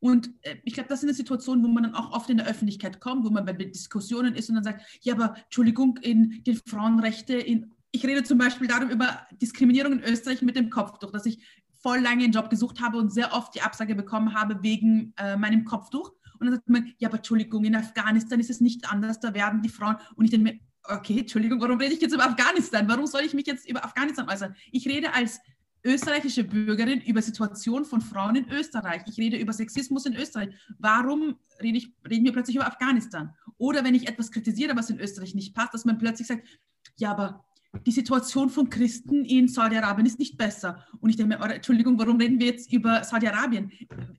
Und 0.00 0.30
äh, 0.42 0.56
ich 0.64 0.74
glaube, 0.74 0.88
das 0.88 1.00
ist 1.00 1.04
eine 1.04 1.14
Situation, 1.14 1.62
wo 1.62 1.68
man 1.68 1.84
dann 1.84 1.94
auch 1.94 2.12
oft 2.12 2.30
in 2.30 2.38
der 2.38 2.46
Öffentlichkeit 2.46 3.00
kommt, 3.00 3.24
wo 3.24 3.30
man 3.30 3.44
bei 3.44 3.52
Diskussionen 3.52 4.34
ist 4.34 4.48
und 4.48 4.54
dann 4.56 4.64
sagt, 4.64 4.82
ja, 5.00 5.14
aber 5.14 5.34
Entschuldigung, 5.44 5.98
in 6.02 6.42
den 6.44 6.60
Frauenrechte, 6.66 7.34
in, 7.34 7.72
ich 7.90 8.04
rede 8.04 8.22
zum 8.22 8.38
Beispiel 8.38 8.68
darum 8.68 8.90
über 8.90 9.26
Diskriminierung 9.40 9.92
in 9.92 10.00
Österreich 10.02 10.42
mit 10.42 10.56
dem 10.56 10.70
Kopftuch, 10.70 11.10
dass 11.10 11.26
ich 11.26 11.38
voll 11.80 12.00
lange 12.00 12.24
einen 12.24 12.32
Job 12.32 12.50
gesucht 12.50 12.80
habe 12.80 12.98
und 12.98 13.12
sehr 13.12 13.32
oft 13.34 13.54
die 13.54 13.62
Absage 13.62 13.94
bekommen 13.94 14.34
habe 14.34 14.62
wegen 14.62 15.12
äh, 15.16 15.36
meinem 15.36 15.64
Kopftuch. 15.64 16.12
Und 16.38 16.46
dann 16.46 16.54
sagt 16.56 16.68
man, 16.68 16.92
ja, 16.98 17.08
aber 17.08 17.18
Entschuldigung, 17.18 17.64
in 17.64 17.76
Afghanistan 17.76 18.40
ist 18.40 18.50
es 18.50 18.60
nicht 18.60 18.90
anders, 18.90 19.20
da 19.20 19.34
werden 19.34 19.62
die 19.62 19.68
Frauen. 19.68 19.96
Und 20.16 20.24
ich 20.24 20.30
denke 20.30 20.52
mir, 20.52 20.60
okay, 20.84 21.20
Entschuldigung, 21.20 21.60
warum 21.60 21.78
rede 21.78 21.94
ich 21.94 22.00
jetzt 22.00 22.14
über 22.14 22.26
Afghanistan? 22.26 22.88
Warum 22.88 23.06
soll 23.06 23.22
ich 23.22 23.34
mich 23.34 23.46
jetzt 23.46 23.68
über 23.68 23.84
Afghanistan 23.84 24.28
äußern? 24.28 24.54
Ich 24.70 24.86
rede 24.86 25.12
als 25.14 25.40
österreichische 25.84 26.44
Bürgerin 26.44 27.00
über 27.02 27.20
Situation 27.20 27.84
von 27.84 28.00
Frauen 28.00 28.36
in 28.36 28.50
Österreich. 28.50 29.02
Ich 29.06 29.18
rede 29.18 29.36
über 29.36 29.52
Sexismus 29.52 30.06
in 30.06 30.14
Österreich. 30.14 30.54
Warum 30.78 31.36
rede 31.62 31.78
ich, 31.78 31.92
reden 32.08 32.24
wir 32.24 32.32
plötzlich 32.32 32.56
über 32.56 32.66
Afghanistan? 32.66 33.34
Oder 33.58 33.84
wenn 33.84 33.94
ich 33.94 34.08
etwas 34.08 34.30
kritisiere, 34.30 34.76
was 34.76 34.90
in 34.90 34.98
Österreich 34.98 35.34
nicht 35.34 35.54
passt, 35.54 35.74
dass 35.74 35.84
man 35.84 35.98
plötzlich 35.98 36.26
sagt, 36.26 36.48
ja, 36.96 37.10
aber 37.10 37.44
die 37.86 37.90
Situation 37.90 38.50
von 38.50 38.70
Christen 38.70 39.24
in 39.24 39.48
Saudi-Arabien 39.48 40.06
ist 40.06 40.18
nicht 40.18 40.36
besser. 40.36 40.84
Und 41.00 41.10
ich 41.10 41.16
denke 41.16 41.36
mir, 41.36 41.54
Entschuldigung, 41.54 41.98
warum 41.98 42.16
reden 42.16 42.38
wir 42.38 42.46
jetzt 42.46 42.72
über 42.72 43.04
Saudi-Arabien? 43.04 43.70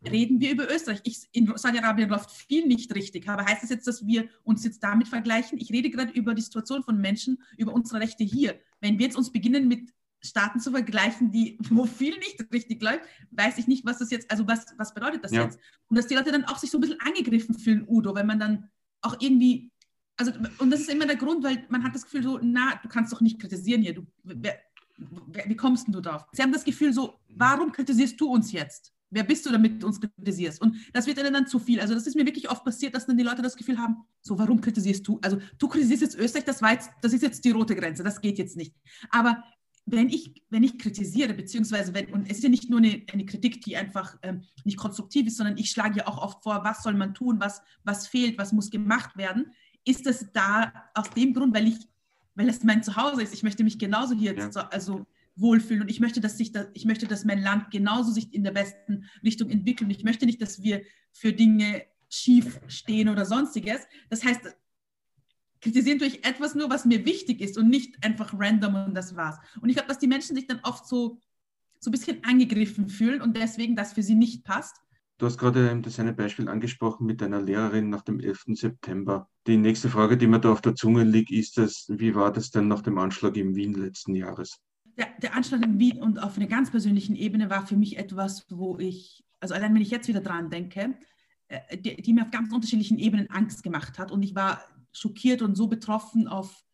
Reden 0.09 0.39
wir 0.39 0.51
über 0.51 0.69
Österreich? 0.71 1.01
Ich, 1.03 1.27
in 1.31 1.51
Saudi-Arabien 1.55 2.09
läuft 2.09 2.31
viel 2.31 2.67
nicht 2.67 2.93
richtig. 2.95 3.27
Aber 3.27 3.45
heißt 3.45 3.63
das 3.63 3.69
jetzt, 3.69 3.87
dass 3.87 4.05
wir 4.05 4.27
uns 4.43 4.63
jetzt 4.63 4.83
damit 4.83 5.07
vergleichen? 5.07 5.57
Ich 5.59 5.71
rede 5.71 5.89
gerade 5.89 6.11
über 6.13 6.33
die 6.33 6.41
Situation 6.41 6.83
von 6.83 6.99
Menschen, 6.99 7.41
über 7.57 7.73
unsere 7.73 8.01
Rechte 8.01 8.23
hier. 8.23 8.59
Wenn 8.81 8.99
wir 8.99 9.05
jetzt 9.05 9.17
uns 9.17 9.31
beginnen 9.31 9.67
mit 9.67 9.93
Staaten 10.21 10.59
zu 10.59 10.71
vergleichen, 10.71 11.31
die, 11.31 11.57
wo 11.69 11.85
viel 11.85 12.17
nicht 12.17 12.51
richtig 12.51 12.81
läuft, 12.81 13.01
weiß 13.31 13.57
ich 13.57 13.67
nicht, 13.67 13.85
was 13.85 13.99
das 13.99 14.11
jetzt, 14.11 14.29
also 14.31 14.47
was, 14.47 14.65
was 14.77 14.93
bedeutet 14.93 15.23
das 15.23 15.31
ja. 15.31 15.43
jetzt? 15.43 15.59
Und 15.87 15.97
dass 15.97 16.07
die 16.07 16.15
Leute 16.15 16.31
dann 16.31 16.45
auch 16.45 16.57
sich 16.57 16.71
so 16.71 16.77
ein 16.77 16.81
bisschen 16.81 16.99
angegriffen 16.99 17.57
fühlen, 17.57 17.85
Udo, 17.87 18.15
wenn 18.15 18.25
man 18.25 18.39
dann 18.39 18.69
auch 19.01 19.17
irgendwie 19.19 19.71
also, 20.17 20.31
und 20.59 20.71
das 20.71 20.81
ist 20.81 20.89
immer 20.89 21.05
der 21.05 21.17
Grund, 21.17 21.43
weil 21.43 21.65
man 21.69 21.83
hat 21.83 21.93
das 21.93 22.03
Gefühl 22.03 22.23
so, 22.23 22.39
na, 22.41 22.79
du 22.81 22.87
kannst 22.87 23.11
doch 23.11 23.21
nicht 23.21 23.39
kritisieren 23.39 23.81
hier. 23.81 23.93
Du, 23.93 24.05
wer, 24.23 24.57
wer, 24.97 25.49
wie 25.49 25.55
kommst 25.55 25.87
denn 25.87 25.93
du 25.93 26.01
drauf? 26.01 26.25
Sie 26.31 26.41
haben 26.41 26.53
das 26.53 26.63
Gefühl 26.63 26.93
so, 26.93 27.19
warum 27.29 27.71
kritisierst 27.71 28.19
du 28.19 28.27
uns 28.27 28.51
jetzt? 28.51 28.93
Wer 29.11 29.23
bist 29.23 29.45
du, 29.45 29.51
damit 29.51 29.81
du 29.81 29.87
uns 29.87 29.99
kritisierst? 29.99 30.61
Und 30.61 30.77
das 30.93 31.05
wird 31.05 31.19
ihnen 31.19 31.33
dann 31.33 31.47
zu 31.47 31.59
viel. 31.59 31.79
Also 31.79 31.93
das 31.93 32.07
ist 32.07 32.15
mir 32.15 32.25
wirklich 32.25 32.49
oft 32.49 32.63
passiert, 32.63 32.95
dass 32.95 33.05
dann 33.05 33.17
die 33.17 33.23
Leute 33.23 33.41
das 33.41 33.55
Gefühl 33.55 33.77
haben, 33.77 33.97
so, 34.21 34.37
warum 34.37 34.59
kritisierst 34.59 35.07
du? 35.07 35.19
Also 35.21 35.37
du 35.57 35.67
kritisierst 35.67 36.01
jetzt 36.01 36.17
Österreich, 36.17 36.45
das, 36.45 36.61
war 36.61 36.73
jetzt, 36.73 36.89
das 37.01 37.13
ist 37.13 37.21
jetzt 37.21 37.45
die 37.45 37.51
rote 37.51 37.75
Grenze, 37.75 38.03
das 38.03 38.19
geht 38.19 38.37
jetzt 38.37 38.57
nicht. 38.57 38.73
Aber 39.11 39.43
wenn 39.85 40.09
ich, 40.09 40.43
wenn 40.49 40.63
ich 40.63 40.79
kritisiere, 40.79 41.33
beziehungsweise 41.33 41.93
wenn, 41.93 42.11
und 42.11 42.25
es 42.25 42.37
ist 42.37 42.43
ja 42.43 42.49
nicht 42.49 42.69
nur 42.69 42.79
eine, 42.79 43.03
eine 43.11 43.25
Kritik, 43.25 43.61
die 43.61 43.77
einfach 43.77 44.17
ähm, 44.23 44.43
nicht 44.63 44.77
konstruktiv 44.77 45.27
ist, 45.27 45.37
sondern 45.37 45.57
ich 45.57 45.69
schlage 45.69 45.99
ja 45.99 46.07
auch 46.07 46.17
oft 46.17 46.41
vor, 46.41 46.63
was 46.63 46.81
soll 46.81 46.95
man 46.95 47.13
tun, 47.13 47.39
was, 47.39 47.61
was 47.83 48.07
fehlt, 48.07 48.37
was 48.37 48.51
muss 48.51 48.71
gemacht 48.71 49.15
werden, 49.15 49.53
ist 49.85 50.05
das 50.05 50.31
da 50.33 50.89
aus 50.93 51.09
dem 51.11 51.33
Grund, 51.33 51.55
weil 51.55 51.67
ich, 51.67 51.87
weil 52.33 52.49
es 52.49 52.63
mein 52.63 52.83
Zuhause 52.83 53.21
ist. 53.21 53.33
Ich 53.33 53.43
möchte 53.43 53.63
mich 53.63 53.79
genauso 53.79 54.15
hier 54.15 54.35
ja. 54.35 54.51
so, 54.51 54.59
also 54.59 55.05
wohlfühlen 55.35 55.83
und 55.83 55.89
ich 55.89 55.99
möchte, 55.99 56.21
dass 56.21 56.37
sich 56.37 56.51
da, 56.51 56.65
ich 56.73 56.85
möchte, 56.85 57.07
dass 57.07 57.25
mein 57.25 57.41
Land 57.41 57.71
genauso 57.71 58.11
sich 58.11 58.33
in 58.33 58.43
der 58.43 58.51
besten 58.51 59.05
Richtung 59.23 59.49
entwickelt. 59.49 59.91
Ich 59.91 60.03
möchte 60.03 60.25
nicht, 60.25 60.41
dass 60.41 60.61
wir 60.61 60.81
für 61.11 61.33
Dinge 61.33 61.83
schief 62.09 62.59
stehen 62.67 63.09
oder 63.09 63.25
sonstiges. 63.25 63.81
Das 64.09 64.23
heißt, 64.23 64.41
kritisieren 65.61 65.99
durch 65.99 66.19
etwas 66.23 66.55
nur, 66.55 66.69
was 66.69 66.85
mir 66.85 67.05
wichtig 67.05 67.41
ist 67.41 67.57
und 67.57 67.69
nicht 67.69 68.03
einfach 68.03 68.33
random 68.37 68.75
und 68.75 68.93
das 68.93 69.15
war's. 69.15 69.37
Und 69.61 69.69
ich 69.69 69.75
glaube, 69.75 69.89
dass 69.89 69.99
die 69.99 70.07
Menschen 70.07 70.35
sich 70.35 70.47
dann 70.47 70.59
oft 70.63 70.87
so, 70.87 71.19
so 71.79 71.89
ein 71.89 71.91
bisschen 71.91 72.23
angegriffen 72.23 72.87
fühlen 72.87 73.21
und 73.21 73.35
deswegen 73.35 73.75
das 73.75 73.93
für 73.93 74.03
sie 74.03 74.15
nicht 74.15 74.43
passt. 74.43 74.77
Du 75.17 75.25
hast 75.25 75.37
gerade 75.37 75.79
das 75.81 75.99
eine 75.99 76.11
Beispiel 76.11 76.49
angesprochen 76.49 77.05
mit 77.05 77.21
deiner 77.21 77.41
Lehrerin 77.41 77.89
nach 77.89 78.01
dem 78.01 78.19
11. 78.19 78.43
September. 78.47 79.29
Die 79.47 79.55
nächste 79.55 79.89
Frage, 79.89 80.17
die 80.17 80.27
mir 80.27 80.39
da 80.39 80.51
auf 80.51 80.61
der 80.61 80.75
Zunge 80.75 81.05
liegt, 81.05 81.31
ist 81.31 81.57
das, 81.57 81.85
wie 81.89 82.15
war 82.15 82.33
das 82.33 82.51
denn 82.51 82.67
nach 82.67 82.81
dem 82.81 82.97
Anschlag 82.97 83.37
in 83.37 83.55
Wien 83.55 83.73
letzten 83.73 84.13
Jahres? 84.13 84.59
Der, 84.97 85.07
der 85.21 85.33
Anschlag 85.33 85.63
in 85.63 85.79
Wien 85.79 86.01
und 86.01 86.19
auf 86.19 86.35
einer 86.35 86.47
ganz 86.47 86.69
persönlichen 86.69 87.15
Ebene 87.15 87.49
war 87.49 87.65
für 87.65 87.77
mich 87.77 87.97
etwas, 87.97 88.45
wo 88.49 88.77
ich, 88.77 89.23
also 89.39 89.53
allein 89.53 89.73
wenn 89.73 89.81
ich 89.81 89.91
jetzt 89.91 90.09
wieder 90.09 90.19
dran 90.21 90.49
denke, 90.49 90.95
äh, 91.47 91.77
die, 91.77 92.01
die 92.01 92.13
mir 92.13 92.23
auf 92.23 92.31
ganz 92.31 92.51
unterschiedlichen 92.51 92.99
Ebenen 92.99 93.29
Angst 93.29 93.63
gemacht 93.63 93.97
hat. 93.97 94.11
Und 94.11 94.21
ich 94.21 94.35
war 94.35 94.65
schockiert 94.91 95.41
und 95.41 95.55
so 95.55 95.67
betroffen 95.67 96.27
auf, 96.27 96.65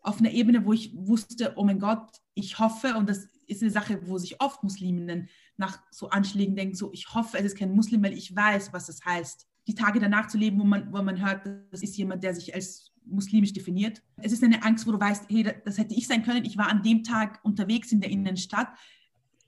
auf 0.00 0.18
einer 0.18 0.32
Ebene, 0.32 0.64
wo 0.64 0.72
ich 0.72 0.92
wusste, 0.96 1.52
oh 1.56 1.64
mein 1.64 1.78
Gott, 1.78 2.08
ich 2.34 2.58
hoffe, 2.58 2.94
und 2.96 3.08
das 3.08 3.28
ist 3.48 3.62
eine 3.62 3.70
Sache, 3.70 4.00
wo 4.06 4.18
sich 4.18 4.40
oft 4.40 4.62
Musliminnen 4.62 5.28
nach 5.56 5.78
so 5.90 6.10
Anschlägen 6.10 6.56
denken, 6.56 6.74
so 6.74 6.92
ich 6.92 7.14
hoffe, 7.14 7.38
es 7.38 7.44
ist 7.44 7.58
kein 7.58 7.74
Muslim, 7.74 8.02
weil 8.02 8.12
ich 8.12 8.34
weiß, 8.34 8.72
was 8.72 8.88
es 8.88 9.04
heißt, 9.04 9.46
die 9.66 9.74
Tage 9.74 10.00
danach 10.00 10.28
zu 10.28 10.38
leben, 10.38 10.58
wo 10.60 10.64
man, 10.64 10.92
wo 10.92 11.02
man 11.02 11.24
hört, 11.24 11.46
das 11.70 11.82
ist 11.82 11.96
jemand, 11.96 12.22
der 12.22 12.34
sich 12.34 12.54
als 12.54 12.92
muslimisch 13.06 13.52
definiert. 13.52 14.02
Es 14.16 14.32
ist 14.32 14.42
eine 14.42 14.62
Angst, 14.62 14.86
wo 14.86 14.92
du 14.92 15.00
weißt, 15.00 15.26
hey, 15.28 15.54
das 15.64 15.78
hätte 15.78 15.94
ich 15.94 16.06
sein 16.06 16.22
können. 16.22 16.44
Ich 16.44 16.56
war 16.56 16.68
an 16.68 16.82
dem 16.82 17.02
Tag 17.02 17.40
unterwegs 17.42 17.92
in 17.92 18.00
der 18.00 18.10
Innenstadt. 18.10 18.68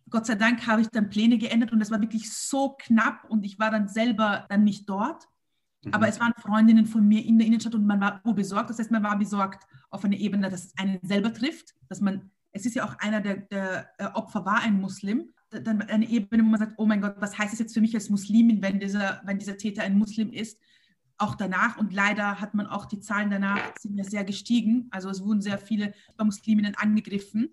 Gott 0.09 0.26
sei 0.26 0.37
Dank 0.37 0.67
habe 0.67 0.83
ich 0.83 0.88
dann 0.88 1.11
Pläne 1.11 1.38
geändert 1.38 1.73
und 1.73 1.81
das 1.81 1.91
war 1.91 2.00
wirklich 2.00 2.31
so 2.33 2.76
knapp 2.79 3.25
und 3.29 3.45
ich 3.45 3.59
war 3.59 3.71
dann 3.71 3.88
selber 3.88 4.47
dann 4.49 4.65
nicht 4.65 4.88
dort. 4.88 5.25
Mhm. 5.85 5.95
Aber 5.95 6.09
es 6.09 6.21
waren 6.21 6.33
Freundinnen 6.38 6.87
von 6.87 7.07
mir 7.07 7.25
in 7.25 7.38
der 7.38 7.47
Innenstadt 7.47 7.75
und 7.75 7.87
man 7.87 8.00
war 8.00 8.21
besorgt. 8.35 8.71
Das 8.71 8.79
heißt, 8.79 8.91
man 8.91 9.03
war 9.03 9.19
besorgt 9.19 9.67
auf 9.91 10.05
einer 10.05 10.17
Ebene, 10.17 10.49
dass 10.49 10.67
es 10.67 10.79
einen 10.79 11.00
selber 11.03 11.33
trifft, 11.33 11.75
dass 11.88 12.00
man 12.00 12.31
es 12.56 12.64
ist 12.64 12.75
ja 12.75 12.84
auch 12.84 12.98
einer 12.98 13.20
der, 13.20 13.36
der 13.36 13.90
äh, 13.98 14.06
Opfer 14.14 14.44
war 14.46 14.60
ein 14.62 14.80
Muslim, 14.80 15.30
dann 15.50 15.82
eine 15.82 16.08
Ebene, 16.08 16.42
wo 16.42 16.48
man 16.48 16.58
sagt, 16.58 16.75
oh 16.78 16.86
mein 16.86 17.00
Gott, 17.00 17.16
was 17.18 17.38
heißt 17.38 17.52
das 17.52 17.60
jetzt 17.60 17.75
für 17.75 17.80
mich 17.80 17.94
als 17.94 18.10
Muslimin, 18.10 18.62
wenn 18.62 18.80
dieser, 18.80 19.20
wenn 19.25 19.38
dieser 19.38 19.56
Täter 19.56 19.82
ein 19.82 19.98
Muslim 19.98 20.32
ist? 20.32 20.58
Auch 21.18 21.34
danach 21.34 21.78
und 21.78 21.92
leider 21.92 22.40
hat 22.40 22.54
man 22.54 22.66
auch 22.66 22.86
die 22.86 23.00
Zahlen 23.00 23.30
danach 23.30 23.60
sind 23.78 23.96
ja 23.96 24.04
sehr 24.04 24.25
gestiegen. 24.25 24.88
Also 24.90 25.08
es 25.08 25.22
wurden 25.22 25.40
sehr 25.40 25.58
viele 25.58 25.94
Musliminnen 26.22 26.75
angegriffen. 26.75 27.50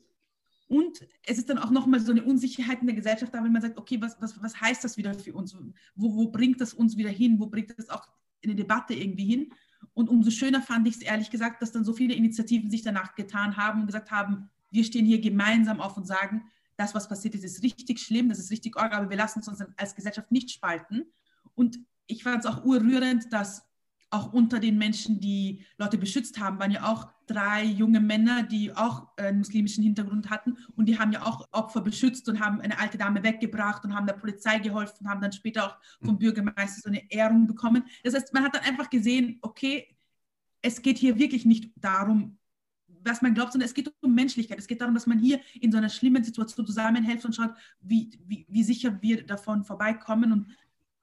Und 0.67 1.05
es 1.23 1.37
ist 1.37 1.49
dann 1.49 1.59
auch 1.59 1.69
nochmal 1.69 1.99
so 1.99 2.11
eine 2.11 2.23
Unsicherheit 2.23 2.81
in 2.81 2.87
der 2.87 2.95
Gesellschaft 2.95 3.33
da, 3.33 3.43
wenn 3.43 3.51
man 3.51 3.61
sagt, 3.61 3.77
okay, 3.77 4.01
was, 4.01 4.19
was, 4.21 4.41
was 4.41 4.59
heißt 4.59 4.83
das 4.83 4.97
wieder 4.97 5.13
für 5.13 5.33
uns? 5.33 5.55
Wo, 5.95 6.15
wo 6.15 6.29
bringt 6.29 6.59
das 6.61 6.73
uns 6.73 6.97
wieder 6.97 7.11
hin? 7.11 7.39
Wo 7.39 7.47
bringt 7.47 7.77
das 7.77 7.89
auch 7.89 8.07
in 8.41 8.49
eine 8.49 8.55
Debatte 8.55 8.93
irgendwie 8.93 9.25
hin? 9.25 9.53
Und 9.93 10.09
umso 10.09 10.31
schöner 10.31 10.61
fand 10.61 10.87
ich 10.87 10.95
es 10.95 11.01
ehrlich 11.01 11.29
gesagt, 11.29 11.61
dass 11.61 11.71
dann 11.71 11.85
so 11.85 11.93
viele 11.93 12.15
Initiativen 12.15 12.71
sich 12.71 12.81
danach 12.81 13.15
getan 13.15 13.55
haben 13.55 13.81
und 13.81 13.87
gesagt 13.87 14.11
haben, 14.11 14.49
wir 14.73 14.83
stehen 14.83 15.05
hier 15.05 15.21
gemeinsam 15.21 15.79
auf 15.79 15.95
und 15.95 16.05
sagen, 16.05 16.43
das, 16.75 16.95
was 16.95 17.07
passiert 17.07 17.35
ist, 17.35 17.43
ist 17.43 17.63
richtig 17.63 17.99
schlimm, 17.99 18.29
das 18.29 18.39
ist 18.39 18.51
richtig 18.51 18.75
arg, 18.77 18.93
aber 18.93 19.09
wir 19.09 19.17
lassen 19.17 19.39
es 19.39 19.47
uns 19.47 19.63
als 19.77 19.95
Gesellschaft 19.95 20.31
nicht 20.31 20.49
spalten. 20.51 21.05
Und 21.53 21.79
ich 22.07 22.23
fand 22.23 22.43
es 22.43 22.51
auch 22.51 22.65
urrührend, 22.65 23.31
dass 23.31 23.63
auch 24.09 24.31
unter 24.31 24.59
den 24.59 24.77
Menschen, 24.77 25.19
die 25.19 25.63
Leute 25.77 25.97
beschützt 25.97 26.39
haben, 26.39 26.59
waren 26.59 26.71
ja 26.71 26.85
auch 26.91 27.07
drei 27.25 27.63
junge 27.63 27.99
Männer, 27.99 28.43
die 28.43 28.71
auch 28.75 29.07
einen 29.17 29.39
muslimischen 29.39 29.83
Hintergrund 29.83 30.29
hatten 30.29 30.57
und 30.75 30.87
die 30.87 30.99
haben 30.99 31.11
ja 31.11 31.23
auch 31.25 31.47
Opfer 31.51 31.81
beschützt 31.81 32.27
und 32.29 32.39
haben 32.39 32.61
eine 32.61 32.77
alte 32.79 32.97
Dame 32.97 33.23
weggebracht 33.23 33.83
und 33.85 33.95
haben 33.95 34.05
der 34.05 34.13
Polizei 34.13 34.59
geholfen, 34.59 35.09
haben 35.09 35.21
dann 35.21 35.31
später 35.31 35.65
auch 35.67 35.77
vom 36.03 36.19
Bürgermeister 36.19 36.81
so 36.81 36.89
eine 36.89 37.09
Ehrung 37.11 37.47
bekommen. 37.47 37.85
Das 38.03 38.13
heißt, 38.13 38.33
man 38.33 38.43
hat 38.43 38.55
dann 38.55 38.63
einfach 38.63 38.89
gesehen, 38.89 39.39
okay, 39.41 39.87
es 40.61 40.81
geht 40.81 40.97
hier 40.97 41.17
wirklich 41.17 41.45
nicht 41.45 41.71
darum, 41.75 42.37
was 43.05 43.21
man 43.21 43.33
glaubt, 43.33 43.51
sondern 43.51 43.67
es 43.67 43.73
geht 43.73 43.91
um 44.01 44.13
Menschlichkeit. 44.13 44.59
Es 44.59 44.67
geht 44.67 44.81
darum, 44.81 44.93
dass 44.93 45.07
man 45.07 45.19
hier 45.19 45.39
in 45.59 45.71
so 45.71 45.77
einer 45.77 45.89
schlimmen 45.89 46.23
Situation 46.23 46.65
zusammenhält 46.65 47.23
und 47.25 47.35
schaut, 47.35 47.51
wie, 47.81 48.11
wie, 48.25 48.45
wie 48.49 48.63
sicher 48.63 48.97
wir 49.01 49.25
davon 49.25 49.63
vorbeikommen. 49.63 50.31
Und 50.31 50.47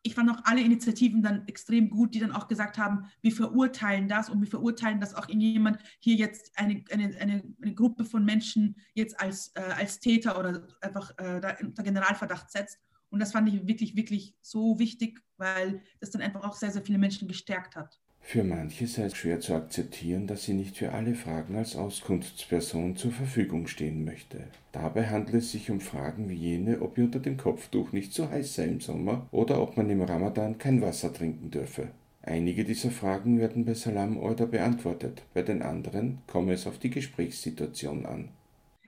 ich 0.03 0.15
fand 0.15 0.31
auch 0.31 0.45
alle 0.45 0.63
Initiativen 0.63 1.23
dann 1.23 1.47
extrem 1.47 1.91
gut, 1.91 2.15
die 2.15 2.21
dann 2.21 2.33
auch 2.33 2.49
gesagt 2.49 2.79
haben, 2.79 3.11
wir 3.21 3.33
verurteilen 3.33 4.09
das 4.09 4.31
und 4.31 4.41
wir 4.41 4.49
verurteilen, 4.49 5.01
dass 5.01 5.15
auch 5.15 5.29
jemand 5.29 5.79
hier 5.99 6.15
jetzt 6.17 6.59
eine, 6.59 6.83
eine, 6.91 7.17
eine, 7.19 7.43
eine 7.61 7.75
Gruppe 7.75 8.05
von 8.05 8.25
Menschen 8.25 8.77
jetzt 8.95 9.21
als, 9.21 9.53
äh, 9.55 9.61
als 9.61 10.01
Täter 10.01 10.39
oder 10.39 10.67
einfach 10.81 11.11
äh, 11.19 11.41
da 11.41 11.57
unter 11.61 11.83
Generalverdacht 11.83 12.51
setzt. 12.51 12.79
Und 13.11 13.21
das 13.21 13.33
fand 13.33 13.49
ich 13.49 13.67
wirklich, 13.67 13.97
wirklich 13.97 14.35
so 14.41 14.79
wichtig, 14.79 15.21
weil 15.37 15.83
das 15.99 16.11
dann 16.11 16.23
einfach 16.23 16.45
auch 16.45 16.55
sehr, 16.55 16.71
sehr 16.71 16.83
viele 16.83 16.99
Menschen 16.99 17.29
gestärkt 17.29 17.77
hat. 17.77 18.01
Für 18.31 18.45
manche 18.45 18.87
sei 18.87 19.07
es 19.07 19.17
schwer 19.17 19.41
zu 19.41 19.55
akzeptieren, 19.55 20.29
dass 20.29 20.45
sie 20.45 20.53
nicht 20.53 20.77
für 20.77 20.93
alle 20.93 21.17
Fragen 21.17 21.57
als 21.57 21.75
Auskunftsperson 21.75 22.95
zur 22.95 23.11
Verfügung 23.11 23.67
stehen 23.67 24.05
möchte. 24.05 24.45
Dabei 24.71 25.09
handelt 25.09 25.43
es 25.43 25.51
sich 25.51 25.69
um 25.69 25.81
Fragen 25.81 26.29
wie 26.29 26.37
jene, 26.37 26.81
ob 26.81 26.97
ihr 26.97 27.07
unter 27.07 27.19
dem 27.19 27.37
Kopftuch 27.37 27.91
nicht 27.91 28.15
zu 28.15 28.31
heiß 28.31 28.55
sei 28.55 28.67
im 28.67 28.81
Sommer 28.81 29.27
oder 29.33 29.61
ob 29.61 29.77
man 29.77 29.91
im 29.91 30.01
Ramadan 30.03 30.59
kein 30.59 30.81
Wasser 30.81 31.13
trinken 31.13 31.51
dürfe. 31.51 31.91
Einige 32.23 32.65
dieser 32.65 32.93
Fragen 32.93 33.41
werden 33.41 33.65
bei 33.65 33.75
Salam 33.75 34.17
Order 34.17 34.47
beantwortet, 34.47 35.25
bei 35.35 35.43
den 35.43 35.61
anderen 35.61 36.19
komme 36.29 36.53
es 36.53 36.69
auf 36.69 36.79
die 36.79 36.91
Gesprächssituation 36.91 38.07
an. 38.07 38.29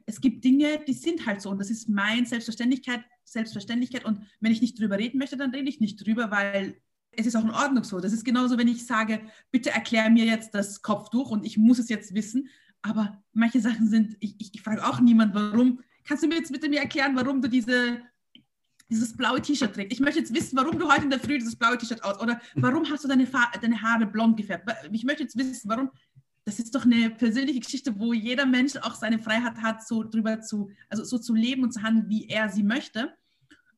Es 0.06 0.20
gibt 0.20 0.44
Dinge, 0.44 0.78
die 0.86 0.92
sind 0.92 1.26
halt 1.26 1.42
so 1.42 1.50
und 1.50 1.58
das 1.58 1.70
ist 1.70 1.88
mein 1.88 2.26
Selbstverständlichkeit, 2.26 3.00
Selbstverständlichkeit 3.24 4.04
und 4.04 4.20
wenn 4.40 4.52
ich 4.52 4.60
nicht 4.60 4.78
drüber 4.78 4.98
reden 4.98 5.18
möchte, 5.18 5.36
dann 5.36 5.50
rede 5.50 5.68
ich 5.68 5.80
nicht 5.80 6.06
drüber, 6.06 6.30
weil 6.30 6.76
es 7.12 7.26
ist 7.26 7.36
auch 7.36 7.44
in 7.44 7.50
Ordnung 7.50 7.84
so. 7.84 8.00
Das 8.00 8.12
ist 8.12 8.24
genauso, 8.24 8.58
wenn 8.58 8.68
ich 8.68 8.86
sage, 8.86 9.20
bitte 9.50 9.70
erklär 9.70 10.08
mir 10.10 10.24
jetzt 10.24 10.54
das 10.54 10.82
Kopftuch 10.82 11.30
und 11.30 11.44
ich 11.44 11.58
muss 11.58 11.78
es 11.78 11.88
jetzt 11.88 12.14
wissen. 12.14 12.48
Aber 12.80 13.22
manche 13.32 13.60
Sachen 13.60 13.88
sind, 13.88 14.16
ich, 14.20 14.34
ich, 14.38 14.54
ich 14.54 14.62
frage 14.62 14.84
auch 14.84 15.00
niemand, 15.00 15.34
warum. 15.34 15.80
Kannst 16.04 16.24
du 16.24 16.28
mir 16.28 16.36
jetzt 16.36 16.52
bitte 16.52 16.68
mir 16.68 16.80
erklären, 16.80 17.14
warum 17.14 17.40
du 17.40 17.48
diese, 17.48 17.98
dieses 18.90 19.16
blaue 19.16 19.40
T-Shirt 19.40 19.72
trägst? 19.72 19.92
Ich 19.92 20.00
möchte 20.00 20.20
jetzt 20.20 20.34
wissen, 20.34 20.56
warum 20.56 20.78
du 20.78 20.90
heute 20.90 21.04
in 21.04 21.10
der 21.10 21.20
Früh 21.20 21.38
dieses 21.38 21.54
blaue 21.54 21.78
T-Shirt 21.78 22.02
aus 22.02 22.20
oder 22.20 22.40
warum 22.56 22.88
hast 22.90 23.04
du 23.04 23.08
deine, 23.08 23.28
deine 23.60 23.82
Haare 23.82 24.06
blond 24.06 24.36
gefärbt? 24.36 24.68
Ich 24.90 25.04
möchte 25.04 25.22
jetzt 25.22 25.36
wissen, 25.36 25.68
warum. 25.68 25.90
Das 26.44 26.58
ist 26.58 26.74
doch 26.74 26.84
eine 26.84 27.10
persönliche 27.10 27.60
Geschichte, 27.60 27.96
wo 28.00 28.12
jeder 28.12 28.46
Mensch 28.46 28.76
auch 28.76 28.96
seine 28.96 29.20
Freiheit 29.20 29.58
hat, 29.62 29.86
so 29.86 30.02
drüber 30.02 30.40
zu, 30.40 30.70
also 30.88 31.04
so 31.04 31.18
zu 31.18 31.34
leben 31.34 31.62
und 31.62 31.72
zu 31.72 31.82
handeln, 31.82 32.08
wie 32.08 32.26
er 32.26 32.48
sie 32.48 32.64
möchte. 32.64 33.14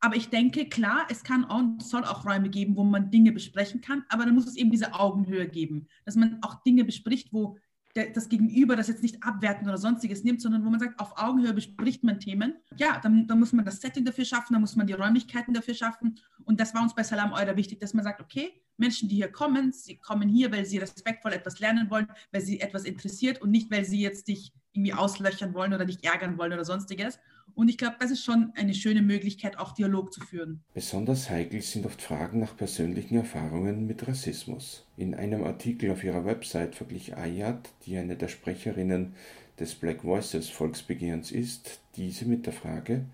Aber 0.04 0.16
ich 0.16 0.28
denke, 0.28 0.66
klar, 0.66 1.06
es 1.08 1.24
kann 1.24 1.44
und 1.44 1.82
soll 1.82 2.04
auch 2.04 2.26
Räume 2.26 2.50
geben, 2.50 2.76
wo 2.76 2.84
man 2.84 3.10
Dinge 3.10 3.32
besprechen 3.32 3.80
kann, 3.80 4.04
aber 4.10 4.26
dann 4.26 4.34
muss 4.34 4.46
es 4.46 4.54
eben 4.54 4.70
diese 4.70 4.92
Augenhöhe 4.92 5.48
geben, 5.48 5.88
dass 6.04 6.14
man 6.14 6.42
auch 6.42 6.62
Dinge 6.62 6.84
bespricht, 6.84 7.32
wo 7.32 7.56
der, 7.96 8.10
das 8.10 8.28
Gegenüber 8.28 8.76
das 8.76 8.88
jetzt 8.88 9.02
nicht 9.02 9.22
abwerten 9.22 9.66
oder 9.66 9.78
sonstiges 9.78 10.22
nimmt, 10.22 10.42
sondern 10.42 10.62
wo 10.62 10.68
man 10.68 10.78
sagt, 10.78 11.00
auf 11.00 11.16
Augenhöhe 11.16 11.54
bespricht 11.54 12.04
man 12.04 12.20
Themen. 12.20 12.56
Ja, 12.76 13.00
dann, 13.02 13.26
dann 13.26 13.38
muss 13.38 13.54
man 13.54 13.64
das 13.64 13.80
Setting 13.80 14.04
dafür 14.04 14.26
schaffen, 14.26 14.52
dann 14.52 14.60
muss 14.60 14.76
man 14.76 14.86
die 14.86 14.92
Räumlichkeiten 14.92 15.54
dafür 15.54 15.72
schaffen. 15.72 16.20
Und 16.44 16.60
das 16.60 16.74
war 16.74 16.82
uns 16.82 16.94
bei 16.94 17.02
Salam 17.02 17.32
Euder 17.32 17.56
wichtig, 17.56 17.80
dass 17.80 17.94
man 17.94 18.04
sagt, 18.04 18.20
okay, 18.20 18.52
Menschen, 18.76 19.08
die 19.08 19.14
hier 19.14 19.32
kommen, 19.32 19.72
sie 19.72 19.96
kommen 19.96 20.28
hier, 20.28 20.52
weil 20.52 20.66
sie 20.66 20.76
respektvoll 20.76 21.32
etwas 21.32 21.60
lernen 21.60 21.88
wollen, 21.88 22.08
weil 22.30 22.42
sie 22.42 22.60
etwas 22.60 22.84
interessiert 22.84 23.40
und 23.40 23.50
nicht, 23.50 23.70
weil 23.70 23.86
sie 23.86 24.02
jetzt 24.02 24.28
dich 24.28 24.52
irgendwie 24.74 24.92
auslöchern 24.92 25.54
wollen 25.54 25.72
oder 25.72 25.84
dich 25.84 26.04
ärgern 26.04 26.36
wollen 26.36 26.52
oder 26.52 26.64
sonstiges. 26.64 27.18
Und 27.54 27.68
ich 27.68 27.78
glaube, 27.78 27.96
das 28.00 28.10
ist 28.10 28.24
schon 28.24 28.52
eine 28.56 28.74
schöne 28.74 29.02
Möglichkeit, 29.02 29.58
auch 29.58 29.72
Dialog 29.72 30.12
zu 30.12 30.20
führen. 30.20 30.64
Besonders 30.74 31.30
heikel 31.30 31.62
sind 31.62 31.86
oft 31.86 32.02
Fragen 32.02 32.40
nach 32.40 32.56
persönlichen 32.56 33.16
Erfahrungen 33.16 33.86
mit 33.86 34.06
Rassismus. 34.08 34.84
In 34.96 35.14
einem 35.14 35.44
Artikel 35.44 35.92
auf 35.92 36.02
ihrer 36.02 36.24
Website 36.24 36.74
verglich 36.74 37.16
Ayat, 37.16 37.70
die 37.86 37.96
eine 37.96 38.16
der 38.16 38.28
Sprecherinnen 38.28 39.14
des 39.60 39.76
Black 39.76 40.02
Voices 40.02 40.48
Volksbegehrens 40.48 41.30
ist, 41.30 41.80
diese 41.96 42.24
mit 42.24 42.46
der 42.46 42.52
Frage, 42.52 43.04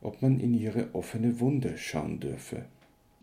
ob 0.00 0.22
man 0.22 0.40
in 0.40 0.54
ihre 0.54 0.92
offene 0.94 1.38
Wunde 1.38 1.78
schauen 1.78 2.18
dürfe. 2.18 2.64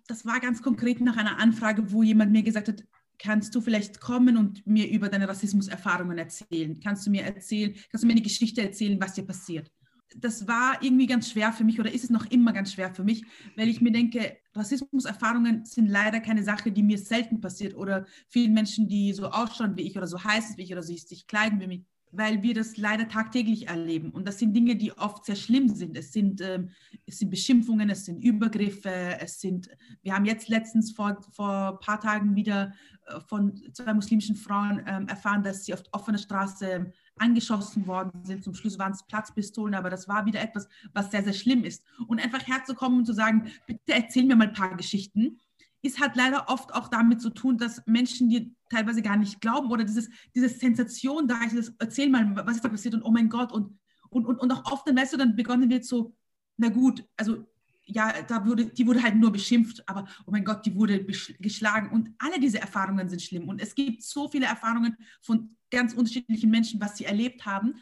Das 0.07 0.25
war 0.25 0.39
ganz 0.39 0.61
konkret 0.61 1.01
nach 1.01 1.17
einer 1.17 1.37
Anfrage, 1.39 1.91
wo 1.91 2.01
jemand 2.01 2.31
mir 2.31 2.43
gesagt 2.43 2.69
hat, 2.69 2.83
kannst 3.21 3.53
du 3.55 3.61
vielleicht 3.61 3.99
kommen 3.99 4.37
und 4.37 4.65
mir 4.65 4.89
über 4.89 5.09
deine 5.09 5.27
Rassismuserfahrungen 5.27 6.17
erzählen? 6.17 6.79
Kannst 6.79 7.05
du 7.05 7.11
mir 7.11 7.23
erzählen, 7.23 7.73
kannst 7.89 8.03
du 8.03 8.07
mir 8.07 8.13
eine 8.13 8.21
Geschichte 8.21 8.61
erzählen, 8.61 8.99
was 8.99 9.13
dir 9.13 9.25
passiert? 9.25 9.71
das 10.17 10.47
war 10.47 10.81
irgendwie 10.81 11.07
ganz 11.07 11.29
schwer 11.29 11.53
für 11.53 11.63
mich 11.63 11.79
oder 11.79 11.91
ist 11.91 12.03
es 12.03 12.09
noch 12.09 12.25
immer 12.25 12.51
ganz 12.53 12.73
schwer 12.73 12.93
für 12.93 13.03
mich, 13.03 13.23
weil 13.55 13.69
ich 13.69 13.81
mir 13.81 13.91
denke, 13.91 14.37
Rassismuserfahrungen 14.53 15.65
sind 15.65 15.87
leider 15.87 16.19
keine 16.19 16.43
Sache, 16.43 16.71
die 16.71 16.83
mir 16.83 16.97
selten 16.97 17.39
passiert 17.39 17.75
oder 17.75 18.05
vielen 18.27 18.53
Menschen, 18.53 18.87
die 18.87 19.13
so 19.13 19.27
ausschauen 19.27 19.77
wie 19.77 19.83
ich 19.83 19.97
oder 19.97 20.07
so 20.07 20.21
heißen 20.21 20.57
wie 20.57 20.63
ich 20.63 20.71
oder 20.71 20.83
sich 20.83 21.27
kleiden 21.27 21.61
wie 21.61 21.67
mich, 21.67 21.85
weil 22.11 22.43
wir 22.43 22.53
das 22.53 22.77
leider 22.77 23.07
tagtäglich 23.07 23.67
erleben. 23.67 24.11
Und 24.11 24.27
das 24.27 24.39
sind 24.39 24.53
Dinge, 24.53 24.75
die 24.75 24.91
oft 24.97 25.25
sehr 25.25 25.35
schlimm 25.35 25.69
sind. 25.69 25.97
Es 25.97 26.11
sind, 26.11 26.41
ähm, 26.41 26.69
es 27.05 27.19
sind 27.19 27.29
Beschimpfungen, 27.29 27.89
es 27.89 28.05
sind 28.05 28.23
Übergriffe, 28.23 29.19
es 29.19 29.39
sind, 29.39 29.69
wir 30.01 30.13
haben 30.13 30.25
jetzt 30.25 30.49
letztens 30.49 30.91
vor, 30.91 31.17
vor 31.31 31.73
ein 31.73 31.79
paar 31.79 31.99
Tagen 31.99 32.35
wieder 32.35 32.73
äh, 33.07 33.19
von 33.21 33.61
zwei 33.73 33.93
muslimischen 33.93 34.35
Frauen 34.35 34.83
ähm, 34.85 35.07
erfahren, 35.07 35.43
dass 35.43 35.65
sie 35.65 35.73
auf 35.73 35.83
offener 35.91 36.17
Straße 36.17 36.91
angeschossen 37.17 37.87
worden 37.87 38.23
sind. 38.25 38.43
Zum 38.43 38.55
Schluss 38.55 38.79
waren 38.79 38.91
es 38.91 39.03
Platzpistolen, 39.03 39.75
aber 39.75 39.89
das 39.89 40.07
war 40.07 40.25
wieder 40.25 40.41
etwas, 40.41 40.67
was 40.93 41.11
sehr, 41.11 41.23
sehr 41.23 41.33
schlimm 41.33 41.63
ist. 41.63 41.83
Und 42.07 42.19
einfach 42.19 42.45
herzukommen 42.47 42.99
und 42.99 43.05
zu 43.05 43.13
sagen, 43.13 43.51
bitte 43.67 43.93
erzähl 43.93 44.25
mir 44.25 44.35
mal 44.35 44.47
ein 44.47 44.53
paar 44.53 44.75
Geschichten, 44.75 45.37
ist 45.81 45.99
halt 45.99 46.15
leider 46.15 46.49
oft 46.49 46.73
auch 46.73 46.87
damit 46.87 47.21
zu 47.21 47.29
tun, 47.29 47.57
dass 47.57 47.81
Menschen 47.85 48.29
dir 48.29 48.49
teilweise 48.69 49.01
gar 49.01 49.17
nicht 49.17 49.41
glauben 49.41 49.71
oder 49.71 49.83
dieses, 49.83 50.09
diese 50.35 50.49
Sensation 50.49 51.27
da 51.27 51.43
ist, 51.43 51.73
erzähl 51.79 52.09
mal, 52.09 52.35
was 52.45 52.57
ist 52.57 52.65
da 52.65 52.69
passiert 52.69 52.93
und 52.93 53.03
oh 53.03 53.11
mein 53.11 53.29
Gott 53.29 53.51
und, 53.51 53.77
und, 54.09 54.25
und, 54.25 54.39
und 54.39 54.51
auch 54.51 54.71
oft 54.71 54.87
dann, 54.87 54.95
weißt 54.95 55.13
du, 55.13 55.17
dann 55.17 55.35
begonnen 55.35 55.69
wird 55.69 55.85
so, 55.85 56.15
na 56.57 56.69
gut, 56.69 57.03
also 57.17 57.45
ja, 57.85 58.21
da 58.21 58.45
wurde, 58.45 58.67
die 58.67 58.87
wurde 58.87 59.03
halt 59.03 59.15
nur 59.15 59.31
beschimpft, 59.31 59.87
aber 59.87 60.07
oh 60.25 60.31
mein 60.31 60.45
Gott, 60.45 60.65
die 60.65 60.75
wurde 60.75 61.03
geschlagen. 61.39 61.89
Und 61.89 62.09
alle 62.19 62.39
diese 62.39 62.59
Erfahrungen 62.59 63.09
sind 63.09 63.21
schlimm. 63.21 63.49
Und 63.49 63.61
es 63.61 63.75
gibt 63.75 64.03
so 64.03 64.29
viele 64.29 64.45
Erfahrungen 64.45 64.95
von 65.21 65.57
ganz 65.69 65.93
unterschiedlichen 65.93 66.49
Menschen, 66.49 66.79
was 66.79 66.97
sie 66.97 67.05
erlebt 67.05 67.45
haben. 67.45 67.75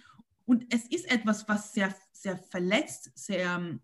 Und 0.45 0.65
es 0.73 0.85
ist 0.87 1.11
etwas, 1.11 1.47
was 1.47 1.73
sehr, 1.73 1.93
sehr 2.11 2.37
verletzt, 2.37 3.11
sehr, 3.13 3.79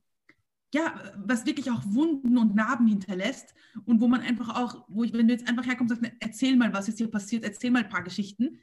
ja, 0.75 0.93
was 1.15 1.45
wirklich 1.45 1.71
auch 1.71 1.81
Wunden 1.85 2.37
und 2.37 2.53
Narben 2.53 2.85
hinterlässt 2.85 3.53
und 3.85 4.01
wo 4.01 4.09
man 4.09 4.19
einfach 4.19 4.61
auch, 4.61 4.83
wo 4.89 5.05
ich, 5.05 5.13
wenn 5.13 5.27
du 5.27 5.33
jetzt 5.33 5.47
einfach 5.47 5.65
herkommst 5.65 5.93
und 5.93 6.01
sagst, 6.01 6.17
erzähl 6.19 6.57
mal, 6.57 6.73
was 6.73 6.89
ist 6.89 6.97
hier 6.97 7.09
passiert, 7.09 7.45
erzähl 7.45 7.71
mal 7.71 7.83
ein 7.83 7.89
paar 7.89 8.03
Geschichten. 8.03 8.59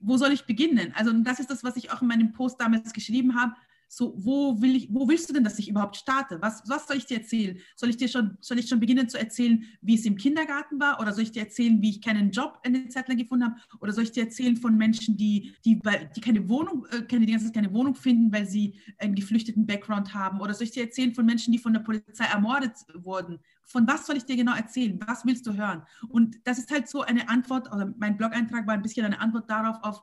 Wo 0.00 0.16
soll 0.16 0.32
ich 0.32 0.46
beginnen? 0.46 0.94
Also, 0.96 1.12
das 1.12 1.38
ist 1.38 1.50
das, 1.50 1.62
was 1.62 1.76
ich 1.76 1.92
auch 1.92 2.00
in 2.00 2.08
meinem 2.08 2.32
Post 2.32 2.58
damals 2.58 2.94
geschrieben 2.94 3.38
habe 3.38 3.52
so, 3.88 4.14
wo, 4.16 4.60
will 4.60 4.76
ich, 4.76 4.88
wo 4.92 5.08
willst 5.08 5.28
du 5.28 5.32
denn, 5.32 5.44
dass 5.44 5.58
ich 5.58 5.68
überhaupt 5.68 5.96
starte? 5.96 6.38
Was, 6.42 6.62
was 6.66 6.86
soll 6.86 6.96
ich 6.96 7.06
dir 7.06 7.18
erzählen? 7.18 7.58
Soll 7.76 7.90
ich 7.90 7.96
dir 7.96 8.08
schon, 8.08 8.36
soll 8.40 8.58
ich 8.58 8.68
schon 8.68 8.80
beginnen 8.80 9.08
zu 9.08 9.18
erzählen, 9.18 9.64
wie 9.80 9.94
es 9.94 10.04
im 10.04 10.16
Kindergarten 10.16 10.80
war? 10.80 11.00
Oder 11.00 11.12
soll 11.12 11.22
ich 11.22 11.32
dir 11.32 11.42
erzählen, 11.42 11.80
wie 11.80 11.90
ich 11.90 12.02
keinen 12.02 12.30
Job 12.30 12.58
eine 12.64 12.88
Zeit 12.88 13.08
lang 13.08 13.16
gefunden 13.16 13.44
habe? 13.44 13.56
Oder 13.80 13.92
soll 13.92 14.04
ich 14.04 14.12
dir 14.12 14.24
erzählen 14.24 14.56
von 14.56 14.76
Menschen, 14.76 15.16
die, 15.16 15.54
die, 15.64 15.80
die 16.14 16.20
keine 16.20 16.48
Wohnung, 16.48 16.86
äh, 16.90 17.02
keine, 17.02 17.26
die 17.26 17.32
ganze 17.32 17.52
keine 17.52 17.72
Wohnung 17.72 17.94
finden, 17.94 18.32
weil 18.32 18.46
sie 18.46 18.74
einen 18.98 19.14
geflüchteten 19.14 19.66
Background 19.66 20.14
haben? 20.14 20.40
Oder 20.40 20.54
soll 20.54 20.64
ich 20.64 20.72
dir 20.72 20.84
erzählen 20.84 21.14
von 21.14 21.24
Menschen, 21.24 21.52
die 21.52 21.58
von 21.58 21.72
der 21.72 21.80
Polizei 21.80 22.24
ermordet 22.24 22.74
wurden? 22.94 23.38
Von 23.64 23.86
was 23.86 24.06
soll 24.06 24.16
ich 24.16 24.24
dir 24.24 24.36
genau 24.36 24.54
erzählen? 24.54 24.98
Was 25.06 25.24
willst 25.24 25.46
du 25.46 25.54
hören? 25.54 25.82
Und 26.08 26.36
das 26.44 26.58
ist 26.58 26.70
halt 26.70 26.88
so 26.88 27.02
eine 27.02 27.28
Antwort, 27.28 27.72
oder 27.72 27.92
mein 27.98 28.16
Blog-Eintrag 28.16 28.66
war 28.66 28.74
ein 28.74 28.82
bisschen 28.82 29.06
eine 29.06 29.20
Antwort 29.20 29.48
darauf, 29.48 29.76
auf, 29.82 30.02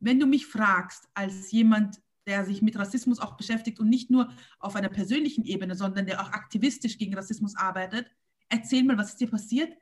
wenn 0.00 0.18
du 0.18 0.26
mich 0.26 0.46
fragst, 0.46 1.08
als 1.14 1.50
jemand, 1.50 2.00
der 2.30 2.44
sich 2.44 2.62
mit 2.62 2.78
Rassismus 2.78 3.18
auch 3.18 3.36
beschäftigt 3.36 3.80
und 3.80 3.88
nicht 3.88 4.08
nur 4.08 4.32
auf 4.60 4.76
einer 4.76 4.88
persönlichen 4.88 5.44
Ebene, 5.44 5.74
sondern 5.74 6.06
der 6.06 6.22
auch 6.22 6.30
aktivistisch 6.30 6.96
gegen 6.96 7.12
Rassismus 7.12 7.56
arbeitet. 7.56 8.06
Erzähl 8.48 8.84
mal, 8.84 8.96
was 8.96 9.10
ist 9.10 9.20
dir 9.20 9.28
passiert? 9.28 9.72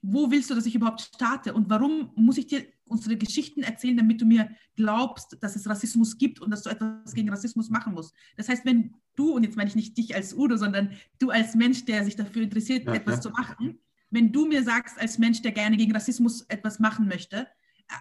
Wo 0.00 0.30
willst 0.30 0.48
du, 0.48 0.54
dass 0.54 0.64
ich 0.64 0.74
überhaupt 0.74 1.02
starte? 1.02 1.52
Und 1.52 1.68
warum 1.68 2.10
muss 2.14 2.38
ich 2.38 2.46
dir 2.46 2.64
unsere 2.86 3.18
Geschichten 3.18 3.62
erzählen, 3.62 3.98
damit 3.98 4.18
du 4.18 4.24
mir 4.24 4.50
glaubst, 4.76 5.36
dass 5.42 5.56
es 5.56 5.68
Rassismus 5.68 6.16
gibt 6.16 6.40
und 6.40 6.50
dass 6.50 6.62
du 6.62 6.70
etwas 6.70 7.12
gegen 7.12 7.28
Rassismus 7.28 7.68
machen 7.68 7.92
musst? 7.92 8.14
Das 8.38 8.48
heißt, 8.48 8.64
wenn 8.64 8.96
du, 9.14 9.34
und 9.34 9.44
jetzt 9.44 9.58
meine 9.58 9.68
ich 9.68 9.76
nicht 9.76 9.98
dich 9.98 10.14
als 10.14 10.32
Udo, 10.32 10.56
sondern 10.56 10.92
du 11.18 11.28
als 11.28 11.54
Mensch, 11.54 11.84
der 11.84 12.02
sich 12.06 12.16
dafür 12.16 12.40
interessiert, 12.40 12.86
ja, 12.86 12.94
etwas 12.94 13.16
ja. 13.16 13.20
zu 13.20 13.30
machen, 13.30 13.78
wenn 14.08 14.32
du 14.32 14.46
mir 14.46 14.62
sagst, 14.62 14.98
als 14.98 15.18
Mensch, 15.18 15.42
der 15.42 15.52
gerne 15.52 15.76
gegen 15.76 15.92
Rassismus 15.92 16.46
etwas 16.48 16.78
machen 16.78 17.08
möchte, 17.08 17.46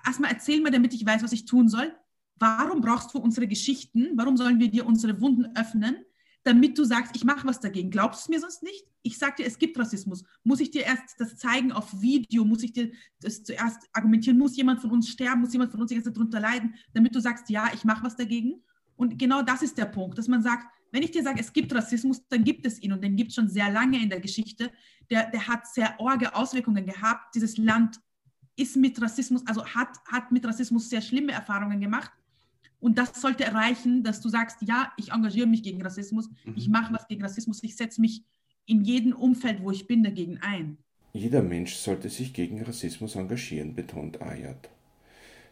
erstmal 0.05 0.31
erzähl 0.31 0.61
mir, 0.61 0.71
damit 0.71 0.93
ich 0.93 1.05
weiß, 1.05 1.21
was 1.21 1.33
ich 1.33 1.43
tun 1.43 1.67
soll 1.67 1.93
warum 2.39 2.81
brauchst 2.81 3.13
du 3.13 3.19
unsere 3.19 3.47
Geschichten? 3.47 4.09
Warum 4.15 4.37
sollen 4.37 4.59
wir 4.59 4.69
dir 4.69 4.85
unsere 4.85 5.19
Wunden 5.21 5.55
öffnen? 5.55 5.97
Damit 6.43 6.77
du 6.77 6.83
sagst, 6.83 7.15
ich 7.15 7.23
mache 7.23 7.47
was 7.47 7.59
dagegen. 7.59 7.91
Glaubst 7.91 8.27
du 8.27 8.31
mir 8.31 8.39
sonst 8.39 8.63
nicht? 8.63 8.85
Ich 9.01 9.17
sage 9.17 9.35
dir, 9.39 9.45
es 9.45 9.59
gibt 9.59 9.77
Rassismus. 9.77 10.23
Muss 10.43 10.59
ich 10.59 10.71
dir 10.71 10.83
erst 10.83 11.19
das 11.19 11.37
zeigen 11.37 11.71
auf 11.71 12.01
Video? 12.01 12.45
Muss 12.45 12.63
ich 12.63 12.73
dir 12.73 12.91
das 13.21 13.43
zuerst 13.43 13.89
argumentieren? 13.93 14.37
Muss 14.37 14.55
jemand 14.57 14.81
von 14.81 14.91
uns 14.91 15.09
sterben? 15.09 15.41
Muss 15.41 15.53
jemand 15.53 15.71
von 15.71 15.81
uns 15.81 15.89
die 15.89 15.95
ganze 15.95 16.09
Zeit 16.09 16.17
drunter 16.17 16.39
leiden? 16.39 16.75
Damit 16.93 17.13
du 17.13 17.19
sagst, 17.19 17.49
ja, 17.49 17.69
ich 17.73 17.83
mache 17.83 18.03
was 18.03 18.15
dagegen? 18.15 18.63
Und 18.95 19.17
genau 19.17 19.41
das 19.41 19.61
ist 19.61 19.77
der 19.77 19.85
Punkt, 19.85 20.17
dass 20.17 20.27
man 20.27 20.41
sagt, 20.41 20.65
wenn 20.91 21.03
ich 21.03 21.11
dir 21.11 21.23
sage, 21.23 21.39
es 21.39 21.53
gibt 21.53 21.73
Rassismus, 21.73 22.27
dann 22.27 22.43
gibt 22.43 22.65
es 22.65 22.81
ihn 22.81 22.91
und 22.91 23.03
den 23.03 23.15
gibt 23.15 23.29
es 23.29 23.35
schon 23.35 23.47
sehr 23.47 23.69
lange 23.71 24.01
in 24.01 24.09
der 24.09 24.19
Geschichte. 24.19 24.71
Der, 25.09 25.29
der 25.29 25.47
hat 25.47 25.67
sehr 25.67 25.99
orge 25.99 26.33
Auswirkungen 26.35 26.85
gehabt. 26.85 27.35
Dieses 27.35 27.57
Land 27.57 27.99
ist 28.55 28.75
mit 28.75 29.01
Rassismus, 29.01 29.45
also 29.47 29.65
hat, 29.65 29.97
hat 30.11 30.31
mit 30.31 30.45
Rassismus 30.45 30.89
sehr 30.89 31.01
schlimme 31.01 31.31
Erfahrungen 31.31 31.79
gemacht. 31.79 32.11
Und 32.79 32.97
das 32.97 33.19
sollte 33.19 33.43
erreichen, 33.43 34.03
dass 34.03 34.21
du 34.21 34.29
sagst, 34.29 34.61
ja, 34.61 34.93
ich 34.97 35.11
engagiere 35.11 35.47
mich 35.47 35.63
gegen 35.63 35.81
Rassismus, 35.81 36.29
mhm. 36.45 36.53
ich 36.55 36.69
mache 36.69 36.93
was 36.93 37.07
gegen 37.07 37.21
Rassismus, 37.21 37.63
ich 37.63 37.75
setze 37.75 37.99
mich 37.99 38.23
in 38.65 38.83
jedem 38.83 39.13
Umfeld, 39.13 39.61
wo 39.61 39.71
ich 39.71 39.87
bin, 39.87 40.03
dagegen 40.03 40.37
ein. 40.41 40.77
Jeder 41.11 41.41
Mensch 41.41 41.73
sollte 41.75 42.09
sich 42.09 42.33
gegen 42.33 42.61
Rassismus 42.61 43.15
engagieren, 43.15 43.73
betont 43.73 44.21
Ayat. 44.21 44.69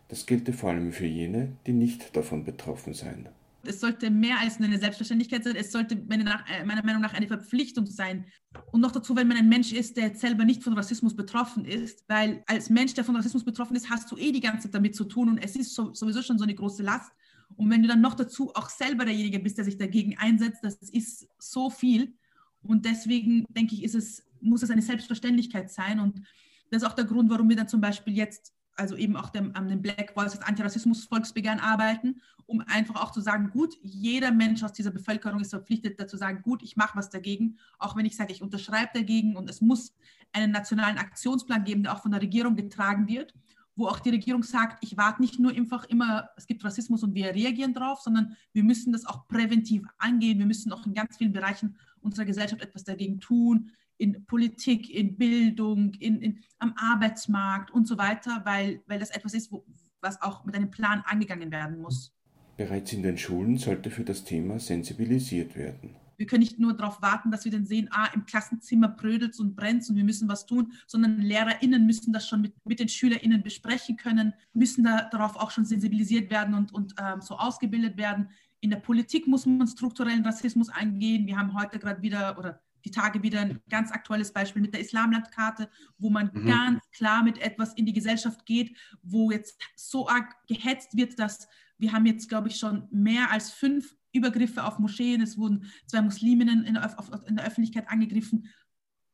Das 0.07 0.25
gelte 0.25 0.53
vor 0.53 0.69
allem 0.69 0.93
für 0.93 1.07
jene, 1.07 1.53
die 1.65 1.73
nicht 1.73 2.15
davon 2.15 2.45
betroffen 2.45 2.93
seien. 2.93 3.27
Es 3.67 3.79
sollte 3.79 4.09
mehr 4.09 4.39
als 4.39 4.57
eine 4.57 4.77
Selbstverständlichkeit 4.77 5.43
sein. 5.43 5.55
Es 5.55 5.71
sollte 5.71 5.95
meiner, 5.95 6.43
äh, 6.49 6.63
meiner 6.65 6.83
Meinung 6.83 7.01
nach 7.01 7.13
eine 7.13 7.27
Verpflichtung 7.27 7.85
sein. 7.85 8.25
Und 8.71 8.81
noch 8.81 8.91
dazu, 8.91 9.15
wenn 9.15 9.27
man 9.27 9.37
ein 9.37 9.49
Mensch 9.49 9.73
ist, 9.73 9.97
der 9.97 10.15
selber 10.15 10.45
nicht 10.45 10.63
von 10.63 10.73
Rassismus 10.73 11.15
betroffen 11.15 11.65
ist, 11.65 12.03
weil 12.07 12.43
als 12.47 12.69
Mensch, 12.69 12.93
der 12.93 13.03
von 13.03 13.15
Rassismus 13.15 13.43
betroffen 13.43 13.75
ist, 13.75 13.89
hast 13.89 14.11
du 14.11 14.17
eh 14.17 14.31
die 14.31 14.39
ganze 14.39 14.63
Zeit 14.63 14.75
damit 14.75 14.95
zu 14.95 15.03
tun 15.05 15.29
und 15.29 15.37
es 15.37 15.55
ist 15.55 15.73
sowieso 15.75 16.21
schon 16.21 16.37
so 16.37 16.43
eine 16.43 16.55
große 16.55 16.83
Last. 16.83 17.11
Und 17.55 17.69
wenn 17.69 17.81
du 17.81 17.87
dann 17.87 18.01
noch 18.01 18.15
dazu 18.15 18.51
auch 18.55 18.69
selber 18.69 19.05
derjenige 19.05 19.39
bist, 19.39 19.57
der 19.57 19.65
sich 19.65 19.77
dagegen 19.77 20.17
einsetzt, 20.17 20.63
das 20.63 20.75
ist 20.75 21.27
so 21.39 21.69
viel. 21.69 22.15
Und 22.61 22.85
deswegen 22.85 23.45
denke 23.49 23.75
ich, 23.75 23.83
ist 23.83 23.95
es, 23.95 24.23
muss 24.41 24.63
es 24.63 24.69
eine 24.69 24.81
Selbstverständlichkeit 24.81 25.71
sein. 25.71 25.99
Und 25.99 26.21
das 26.69 26.83
ist 26.83 26.87
auch 26.87 26.95
der 26.95 27.05
Grund, 27.05 27.29
warum 27.29 27.47
wir 27.47 27.55
dann 27.55 27.67
zum 27.67 27.81
Beispiel 27.81 28.15
jetzt 28.15 28.53
also 28.77 28.95
eben 28.95 29.15
auch 29.15 29.29
dem, 29.29 29.55
an 29.55 29.67
dem 29.67 29.81
Black 29.81 30.15
Voices 30.15 30.41
Antirassismus-Volksbegehren 30.41 31.59
arbeiten, 31.59 32.21
um 32.45 32.61
einfach 32.61 33.01
auch 33.01 33.11
zu 33.11 33.21
sagen, 33.21 33.49
gut, 33.49 33.75
jeder 33.81 34.31
Mensch 34.31 34.63
aus 34.63 34.73
dieser 34.73 34.91
Bevölkerung 34.91 35.41
ist 35.41 35.49
verpflichtet 35.49 35.99
dazu 35.99 36.15
sagen, 36.15 36.41
gut, 36.43 36.63
ich 36.63 36.77
mache 36.77 36.97
was 36.97 37.09
dagegen, 37.09 37.57
auch 37.79 37.95
wenn 37.95 38.05
ich 38.05 38.15
sage, 38.15 38.31
ich 38.31 38.41
unterschreibe 38.41 38.91
dagegen 38.93 39.35
und 39.35 39.49
es 39.49 39.61
muss 39.61 39.93
einen 40.31 40.51
nationalen 40.51 40.97
Aktionsplan 40.97 41.63
geben, 41.63 41.83
der 41.83 41.93
auch 41.93 42.01
von 42.01 42.11
der 42.11 42.21
Regierung 42.21 42.55
getragen 42.55 43.07
wird, 43.07 43.33
wo 43.75 43.87
auch 43.87 43.99
die 43.99 44.09
Regierung 44.09 44.43
sagt, 44.43 44.83
ich 44.83 44.97
warte 44.97 45.21
nicht 45.21 45.39
nur 45.39 45.51
einfach 45.51 45.83
immer, 45.85 46.29
es 46.35 46.47
gibt 46.47 46.63
Rassismus 46.63 47.03
und 47.03 47.13
wir 47.15 47.33
reagieren 47.33 47.73
drauf, 47.73 48.01
sondern 48.01 48.35
wir 48.53 48.63
müssen 48.63 48.91
das 48.91 49.05
auch 49.05 49.27
präventiv 49.27 49.83
angehen, 49.97 50.39
wir 50.39 50.45
müssen 50.45 50.71
auch 50.71 50.85
in 50.85 50.93
ganz 50.93 51.17
vielen 51.17 51.33
Bereichen 51.33 51.75
unserer 52.01 52.25
Gesellschaft 52.25 52.61
etwas 52.61 52.83
dagegen 52.83 53.19
tun 53.19 53.71
in 53.97 54.25
Politik, 54.25 54.89
in 54.89 55.17
Bildung, 55.17 55.93
in, 55.95 56.21
in, 56.21 56.43
am 56.59 56.73
Arbeitsmarkt 56.77 57.71
und 57.71 57.87
so 57.87 57.97
weiter, 57.97 58.41
weil, 58.45 58.81
weil 58.87 58.99
das 58.99 59.09
etwas 59.09 59.33
ist, 59.33 59.51
wo, 59.51 59.65
was 60.01 60.21
auch 60.21 60.45
mit 60.45 60.55
einem 60.55 60.71
Plan 60.71 61.03
angegangen 61.05 61.51
werden 61.51 61.81
muss. 61.81 62.13
Bereits 62.57 62.93
in 62.93 63.03
den 63.03 63.17
Schulen 63.17 63.57
sollte 63.57 63.91
für 63.91 64.03
das 64.03 64.23
Thema 64.23 64.59
sensibilisiert 64.59 65.55
werden. 65.55 65.95
Wir 66.17 66.25
können 66.25 66.41
nicht 66.41 66.57
nur 66.57 66.75
darauf 66.75 66.99
warten, 67.03 67.29
dass 67.29 67.45
wir 67.45 67.51
dann 67.51 67.67
sehen, 67.67 67.89
ah, 67.91 68.09
im 68.15 68.25
Klassenzimmer 68.25 68.87
brödelt 68.87 69.39
und 69.39 69.55
brennt 69.55 69.87
und 69.87 69.95
wir 69.95 70.03
müssen 70.03 70.27
was 70.27 70.47
tun, 70.47 70.73
sondern 70.87 71.21
LehrerInnen 71.21 71.85
müssen 71.85 72.11
das 72.11 72.27
schon 72.27 72.41
mit, 72.41 72.53
mit 72.65 72.79
den 72.79 72.89
SchülerInnen 72.89 73.43
besprechen 73.43 73.97
können, 73.97 74.33
müssen 74.53 74.83
da, 74.83 75.07
darauf 75.11 75.35
auch 75.35 75.51
schon 75.51 75.65
sensibilisiert 75.65 76.31
werden 76.31 76.55
und, 76.55 76.73
und 76.73 76.95
ähm, 76.99 77.21
so 77.21 77.37
ausgebildet 77.37 77.97
werden. 77.97 78.31
In 78.61 78.71
der 78.71 78.77
Politik 78.77 79.27
muss 79.27 79.45
man 79.45 79.67
strukturellen 79.67 80.25
Rassismus 80.25 80.69
angehen. 80.69 81.27
Wir 81.27 81.37
haben 81.37 81.53
heute 81.53 81.77
gerade 81.77 82.01
wieder, 82.01 82.39
oder 82.39 82.63
die 82.87 82.91
Tage 82.91 83.21
wieder 83.21 83.41
ein 83.41 83.61
ganz 83.69 83.91
aktuelles 83.91 84.31
Beispiel 84.31 84.61
mit 84.61 84.73
der 84.73 84.81
Islamlandkarte, 84.81 85.69
wo 85.97 86.09
man 86.09 86.31
mhm. 86.33 86.47
ganz 86.47 86.83
klar 86.91 87.23
mit 87.23 87.37
etwas 87.39 87.73
in 87.73 87.85
die 87.85 87.93
Gesellschaft 87.93 88.45
geht, 88.45 88.77
wo 89.01 89.31
jetzt 89.31 89.59
so 89.75 90.07
arg 90.07 90.35
gehetzt 90.47 90.95
wird, 90.95 91.19
dass 91.19 91.47
wir 91.77 91.91
haben 91.91 92.05
jetzt, 92.05 92.29
glaube 92.29 92.47
ich, 92.47 92.57
schon 92.57 92.87
mehr 92.91 93.31
als 93.31 93.51
fünf 93.51 93.95
Übergriffe 94.11 94.63
auf 94.63 94.79
Moscheen. 94.79 95.21
Es 95.21 95.37
wurden 95.37 95.69
zwei 95.85 96.01
Musliminnen 96.01 96.65
in 96.65 96.73
der, 96.73 96.95
in 97.27 97.35
der 97.35 97.45
Öffentlichkeit 97.45 97.89
angegriffen. 97.89 98.49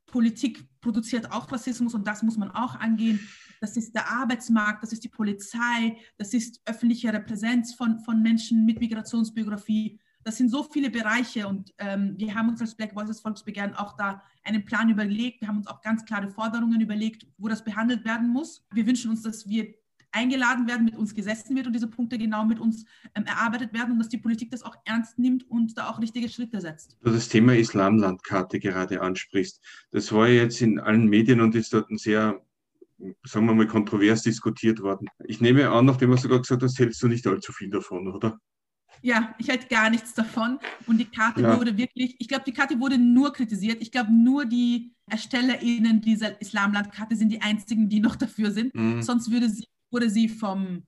Politik 0.06 0.70
produziert 0.80 1.32
auch 1.32 1.52
Rassismus 1.52 1.94
und 1.94 2.08
das 2.08 2.24
muss 2.24 2.38
man 2.38 2.52
auch 2.52 2.76
angehen. 2.76 3.20
Das 3.60 3.78
ist 3.78 3.96
der 3.96 4.10
Arbeitsmarkt, 4.10 4.84
das 4.84 4.94
ist 4.94 5.04
die 5.04 5.10
Polizei, 5.10 5.98
das 6.18 6.34
ist 6.34 6.62
öffentliche 6.66 7.12
Repräsenz 7.12 7.74
von, 7.74 8.00
von 8.00 8.22
Menschen 8.22 8.66
mit 8.66 8.80
Migrationsbiografie. 8.80 10.00
Das 10.24 10.38
sind 10.38 10.50
so 10.50 10.64
viele 10.64 10.90
Bereiche 10.90 11.48
und 11.48 11.74
ähm, 11.78 12.16
wir 12.18 12.34
haben 12.36 12.50
uns 12.50 12.62
als 12.62 12.76
Black 12.76 12.96
Voices 12.96 13.20
Volksbegehren 13.20 13.74
auch 13.74 13.96
da 13.98 14.24
einen 14.44 14.66
Plan 14.66 14.90
überlegt. 14.90 15.42
Wir 15.42 15.48
haben 15.48 15.58
uns 15.58 15.68
auch 15.68 15.82
ganz 15.82 16.06
klare 16.06 16.30
Forderungen 16.30 16.80
überlegt, 16.82 17.28
wo 17.38 17.48
das 17.48 17.64
behandelt 17.64 18.06
werden 18.06 18.30
muss. 18.30 18.66
Wir 18.72 18.88
wünschen 18.88 19.12
uns, 19.12 19.22
dass 19.22 19.48
wir 19.48 19.74
eingeladen 20.14 20.68
werden, 20.68 20.86
mit 20.86 20.96
uns 20.96 21.14
gesessen 21.14 21.56
wird 21.56 21.68
und 21.68 21.74
diese 21.74 21.88
Punkte 21.88 22.18
genau 22.18 22.46
mit 22.46 22.60
uns 22.60 22.86
ähm, 23.16 23.26
erarbeitet 23.26 23.74
werden 23.74 23.94
und 23.94 24.00
dass 24.00 24.10
die 24.10 24.18
Politik 24.18 24.52
das 24.52 24.64
auch 24.64 24.76
ernst 24.86 25.18
nimmt 25.18 25.50
und 25.50 25.78
da 25.78 25.90
auch 25.90 26.00
richtige 26.00 26.30
Schritte 26.30 26.62
setzt. 26.62 26.98
Du 27.02 27.12
das 27.12 27.30
Thema 27.30 27.56
Islamlandkarte 27.56 28.60
gerade 28.60 29.02
ansprichst. 29.02 29.60
Das 29.92 30.12
war 30.12 30.28
jetzt 30.28 30.62
in 30.62 30.80
allen 30.80 31.08
Medien 31.08 31.42
und 31.42 31.56
ist 31.56 31.74
dort 31.74 31.90
ein 31.90 31.98
sehr 31.98 32.42
sagen 33.24 33.46
wir 33.48 33.54
mal, 33.54 33.68
kontrovers 33.68 34.22
diskutiert 34.22 34.82
worden. 34.82 35.08
Ich 35.26 35.42
nehme 35.42 35.70
an, 35.70 35.86
nachdem 35.86 36.12
du 36.12 36.18
sogar 36.18 36.40
gesagt 36.40 36.64
hast, 36.64 36.80
hältst 36.80 37.02
du 37.04 37.08
nicht 37.08 37.28
allzu 37.28 37.52
viel 37.52 37.70
davon, 37.70 38.08
oder? 38.08 38.40
Ja, 39.02 39.36
ich 39.38 39.50
halte 39.50 39.68
gar 39.68 39.90
nichts 39.90 40.14
davon. 40.14 40.60
Und 40.88 40.98
die 40.98 41.06
Karte 41.06 41.42
ja. 41.42 41.58
wurde 41.58 41.78
wirklich, 41.78 42.16
ich 42.20 42.28
glaube, 42.28 42.44
die 42.46 42.54
Karte 42.54 42.80
wurde 42.80 42.98
nur 42.98 43.34
kritisiert. 43.34 43.82
Ich 43.82 43.92
glaube, 43.92 44.12
nur 44.14 44.46
die 44.46 44.94
ErstellerInnen 45.10 46.02
dieser 46.02 46.40
Islamlandkarte 46.40 47.16
sind 47.16 47.30
die 47.30 47.42
einzigen, 47.42 47.90
die 47.90 48.00
noch 48.00 48.16
dafür 48.16 48.52
sind. 48.52 48.74
Mhm. 48.74 49.02
Sonst 49.02 49.32
würde 49.32 49.50
sie, 49.50 49.68
wurde 49.92 50.10
sie 50.10 50.30
vom 50.30 50.84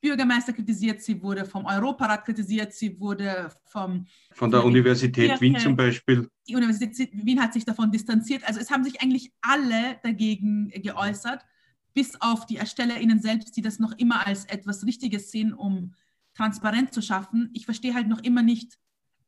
Bürgermeister 0.00 0.52
kritisiert, 0.52 1.02
sie 1.02 1.22
wurde 1.22 1.44
vom 1.44 1.66
Europarat 1.66 2.24
kritisiert, 2.24 2.72
sie 2.72 2.98
wurde 2.98 3.50
vom... 3.66 4.06
Von 4.32 4.50
der 4.50 4.64
Universität 4.64 5.40
Wien 5.40 5.58
zum 5.58 5.76
Beispiel. 5.76 6.28
Die 6.48 6.56
Universität 6.56 7.10
Wien 7.12 7.40
hat 7.40 7.52
sich 7.52 7.64
davon 7.64 7.92
distanziert. 7.92 8.42
Also 8.44 8.60
es 8.60 8.70
haben 8.70 8.82
sich 8.82 9.00
eigentlich 9.02 9.30
alle 9.42 9.98
dagegen 10.02 10.70
geäußert, 10.70 11.44
bis 11.92 12.20
auf 12.20 12.46
die 12.46 12.56
ErstellerInnen 12.56 13.20
selbst, 13.20 13.56
die 13.56 13.62
das 13.62 13.78
noch 13.78 13.92
immer 13.98 14.26
als 14.26 14.46
etwas 14.46 14.84
Richtiges 14.86 15.30
sehen, 15.30 15.52
um 15.52 15.92
transparent 16.40 16.94
zu 16.94 17.02
schaffen. 17.02 17.50
Ich 17.52 17.66
verstehe 17.66 17.94
halt 17.94 18.08
noch 18.08 18.22
immer 18.22 18.42
nicht, 18.42 18.78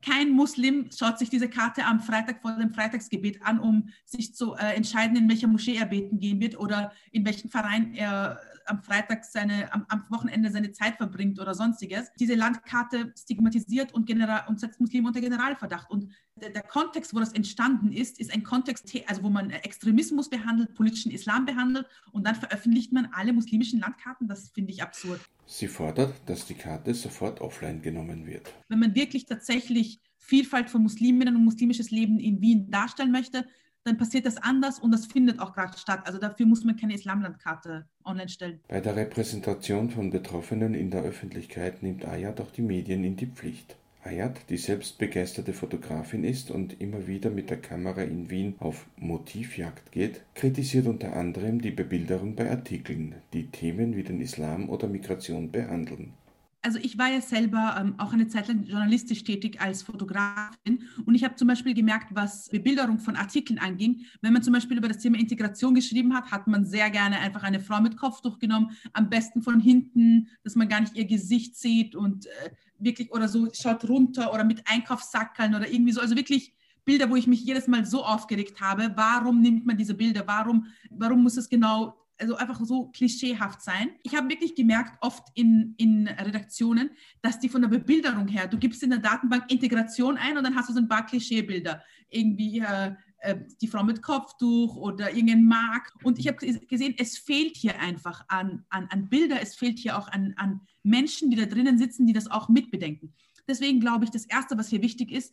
kein 0.05 0.31
Muslim 0.31 0.90
schaut 0.96 1.18
sich 1.18 1.31
diese 1.31 1.48
Karte 1.48 1.85
am 1.85 2.01
Freitag 2.01 2.42
vor 2.42 2.57
dem 2.57 2.72
Freitagsgebet 2.72 3.42
an, 3.42 3.61
um 3.61 3.90
sich 4.05 4.35
zu 4.35 4.55
äh, 4.55 4.75
entscheiden, 4.75 5.16
in 5.16 5.29
welcher 5.29 5.46
Moschee 5.46 5.77
er 5.77 5.87
beten 5.87 6.18
gehen 6.18 6.40
wird 6.40 6.59
oder 6.59 6.92
in 7.12 7.25
welchem 7.25 7.51
Verein 7.51 7.94
er 7.94 8.40
am 8.66 8.83
Freitag 8.83 9.25
seine, 9.25 9.72
am, 9.72 9.85
am, 9.88 10.05
Wochenende 10.09 10.51
seine 10.51 10.72
Zeit 10.72 10.96
verbringt 10.96 11.40
oder 11.40 11.55
sonstiges. 11.55 12.11
Diese 12.18 12.35
Landkarte 12.35 13.12
stigmatisiert 13.18 13.92
und, 13.92 14.07
General, 14.07 14.44
und 14.48 14.61
setzt 14.61 14.81
Muslime 14.81 15.09
unter 15.09 15.20
Generalverdacht. 15.20 15.90
Und 15.90 16.12
der, 16.37 16.51
der, 16.51 16.62
Kontext, 16.62 17.14
wo 17.14 17.20
das 17.20 17.33
entstanden 17.33 17.92
ist, 17.92 18.18
ist 18.18 18.33
ein 18.33 18.42
Kontext, 18.42 18.92
also 19.07 19.22
wo 19.22 19.31
man 19.31 19.51
Extremismus 19.51 20.31
behandelt, 20.31 20.75
politischen 20.75 21.12
Islam 21.12 21.44
behandelt 21.44 21.87
und 22.12 22.27
dann 22.27 22.35
veröffentlicht 22.35 22.92
man 22.92 23.09
alle 23.12 23.33
muslimischen 23.33 23.81
Landkarten. 23.81 24.29
Das 24.29 24.51
finde 24.51 24.72
ich 24.72 24.83
absurd. 24.83 25.20
Sie 25.46 25.68
fordert, 25.68 26.14
dass 26.27 26.46
die 26.46 26.55
Karte 26.55 26.94
sofort 26.94 27.40
offline 27.40 27.83
genommen 27.83 28.27
wird. 28.27 28.53
Wenn 28.68 28.79
man 28.79 28.94
wirklich 28.94 29.27
tatsächlich 29.27 30.01
Vielfalt 30.18 30.70
von 30.70 30.83
Musliminnen 30.83 31.37
und 31.37 31.44
muslimisches 31.44 31.90
Leben 31.90 32.20
in 32.20 32.40
Wien 32.40 32.70
darstellen 32.70 33.11
möchte, 33.11 33.44
dann 33.85 33.97
passiert 33.97 34.27
das 34.27 34.37
anders 34.37 34.79
und 34.79 34.92
das 34.92 35.07
findet 35.07 35.40
auch 35.40 35.55
gerade 35.55 35.77
statt. 35.77 36.03
Also 36.05 36.18
dafür 36.18 36.47
muss 36.47 36.64
man 36.64 36.77
keine 36.77 36.95
Islamlandkarte 36.95 37.87
online 38.05 38.29
stellen. 38.29 38.61
Bei 38.68 38.81
der 38.81 38.97
Repräsentation 38.97 39.90
von 39.90 40.11
Betroffenen 40.11 40.75
in 40.75 40.90
der 40.90 41.03
Öffentlichkeit 41.03 41.83
nimmt 41.83 42.07
Ayat 42.07 42.40
auch 42.40 42.51
die 42.51 42.62
Medien 42.62 43.05
in 43.05 43.16
die 43.16 43.27
Pflicht. 43.27 43.77
Ayat, 44.05 44.40
die 44.49 44.57
selbst 44.57 44.99
begeisterte 44.99 45.53
Fotografin 45.53 46.25
ist 46.25 46.51
und 46.51 46.81
immer 46.81 47.07
wieder 47.07 47.31
mit 47.31 47.51
der 47.51 47.61
Kamera 47.61 48.03
in 48.03 48.31
Wien 48.31 48.57
auf 48.59 48.87
Motivjagd 48.97 49.92
geht, 49.92 50.23
kritisiert 50.35 50.88
unter 50.88 51.14
anderem 51.16 51.61
die 51.61 51.71
Bebilderung 51.71 52.35
bei 52.35 52.51
Artikeln, 52.51 53.14
die 53.33 53.47
Themen 53.47 53.95
wie 53.95 54.03
den 54.03 54.21
Islam 54.21 54.71
oder 54.71 54.88
Migration 54.88 55.53
behandeln 55.53 56.14
also 56.62 56.79
ich 56.81 56.96
war 56.96 57.11
ja 57.11 57.20
selber 57.20 57.77
ähm, 57.79 57.94
auch 57.98 58.12
eine 58.12 58.29
Zeit 58.29 58.48
lang 58.48 58.62
journalistisch 58.62 59.25
tätig 59.25 59.61
als 59.61 59.83
Fotografin 59.83 60.88
und 61.05 61.14
ich 61.14 61.25
habe 61.25 61.35
zum 61.35 61.48
Beispiel 61.48 61.75
gemerkt, 61.75 62.14
was 62.14 62.48
Bebilderung 62.48 63.01
von 63.01 63.16
Artikeln 63.16 63.59
anging. 63.59 64.07
Wenn 64.20 64.33
man 64.33 64.42
zum 64.42 64.53
Beispiel 64.53 64.79
über 64.79 64.88
das 64.88 64.98
Thema 64.98 65.18
Integration 65.18 65.75
geschrieben 65.75 66.14
hat, 66.14 66.31
hat 66.31 66.46
man 66.46 66.64
sehr 66.64 66.88
gerne 66.90 67.18
einfach 67.18 67.42
eine 67.42 67.61
Frau 67.61 67.81
mit 67.81 67.96
Kopftuch 67.96 68.38
genommen, 68.38 68.70
am 68.92 69.11
besten 69.11 69.42
von 69.42 69.61
hinten, 69.61 70.29
dass 70.44 70.55
man 70.55 70.68
gar 70.68 70.81
nicht 70.81 70.96
ihr 70.96 71.05
Gesicht 71.05 71.57
sieht 71.57 71.96
und 71.96 72.27
äh, 72.27 72.51
wirklich 72.79 73.12
oder 73.12 73.29
so 73.29 73.48
schaut 73.53 73.88
runter 73.88 74.33
oder 74.33 74.44
mit 74.44 74.62
Einkaufssackeln 74.66 75.55
oder 75.55 75.68
irgendwie 75.68 75.92
so. 75.92 76.01
Also 76.01 76.16
wirklich 76.16 76.55
Bilder, 76.85 77.11
wo 77.11 77.16
ich 77.16 77.27
mich 77.27 77.44
jedes 77.44 77.68
Mal 77.68 77.85
so 77.85 78.05
aufgeregt 78.05 78.61
habe. 78.61 78.92
Warum 78.96 79.40
nimmt 79.40 79.66
man 79.66 79.77
diese 79.77 79.94
Bilder? 79.94 80.27
Warum, 80.27 80.66
warum 80.90 81.22
muss 81.22 81.37
es 81.37 81.48
genau 81.48 82.01
also 82.18 82.37
einfach 82.37 82.61
so 82.64 82.88
klischeehaft 82.90 83.62
sein. 83.62 83.90
Ich 84.03 84.14
habe 84.14 84.29
wirklich 84.29 84.55
gemerkt, 84.55 84.96
oft 85.01 85.29
in, 85.35 85.75
in 85.79 86.09
Redaktionen, 86.09 86.90
dass 87.20 87.40
die 87.40 87.48
von 87.48 87.62
der 87.62 87.68
Bebilderung 87.68 88.29
her, 88.29 88.46
du 88.46 88.59
gibst 88.59 88.83
in 88.83 88.90
der 88.90 89.01
Datenbank 89.01 89.51
Integration 89.51 90.16
ein 90.16 90.37
und 90.37 90.44
dann 90.44 90.55
hast 90.55 90.68
du 90.68 90.72
so 90.72 90.79
ein 90.79 90.88
paar 90.88 91.07
Klischeebilder. 91.07 91.83
Irgendwie 92.09 92.61
äh, 92.61 92.92
äh, 93.22 93.37
die 93.61 93.68
Frau 93.68 93.85
mit 93.85 94.03
Kopftuch 94.03 94.77
oder 94.77 95.14
irgendein 95.14 95.44
Mark. 95.44 95.92
Und 96.03 96.18
ich 96.18 96.27
habe 96.27 96.38
gesehen, 96.38 96.94
es 96.98 97.18
fehlt 97.18 97.57
hier 97.57 97.79
einfach 97.81 98.25
an, 98.29 98.64
an, 98.68 98.88
an 98.90 99.09
Bilder, 99.09 99.40
es 99.40 99.55
fehlt 99.55 99.79
hier 99.79 99.96
auch 99.96 100.09
an, 100.09 100.35
an 100.37 100.61
Menschen, 100.83 101.31
die 101.31 101.37
da 101.37 101.46
drinnen 101.46 101.79
sitzen, 101.79 102.07
die 102.07 102.12
das 102.12 102.31
auch 102.31 102.48
mitbedenken. 102.48 103.14
Deswegen 103.46 103.81
glaube 103.81 104.05
ich, 104.05 104.11
das 104.11 104.27
Erste, 104.27 104.59
was 104.59 104.68
hier 104.68 104.83
wichtig 104.83 105.12
ist, 105.12 105.33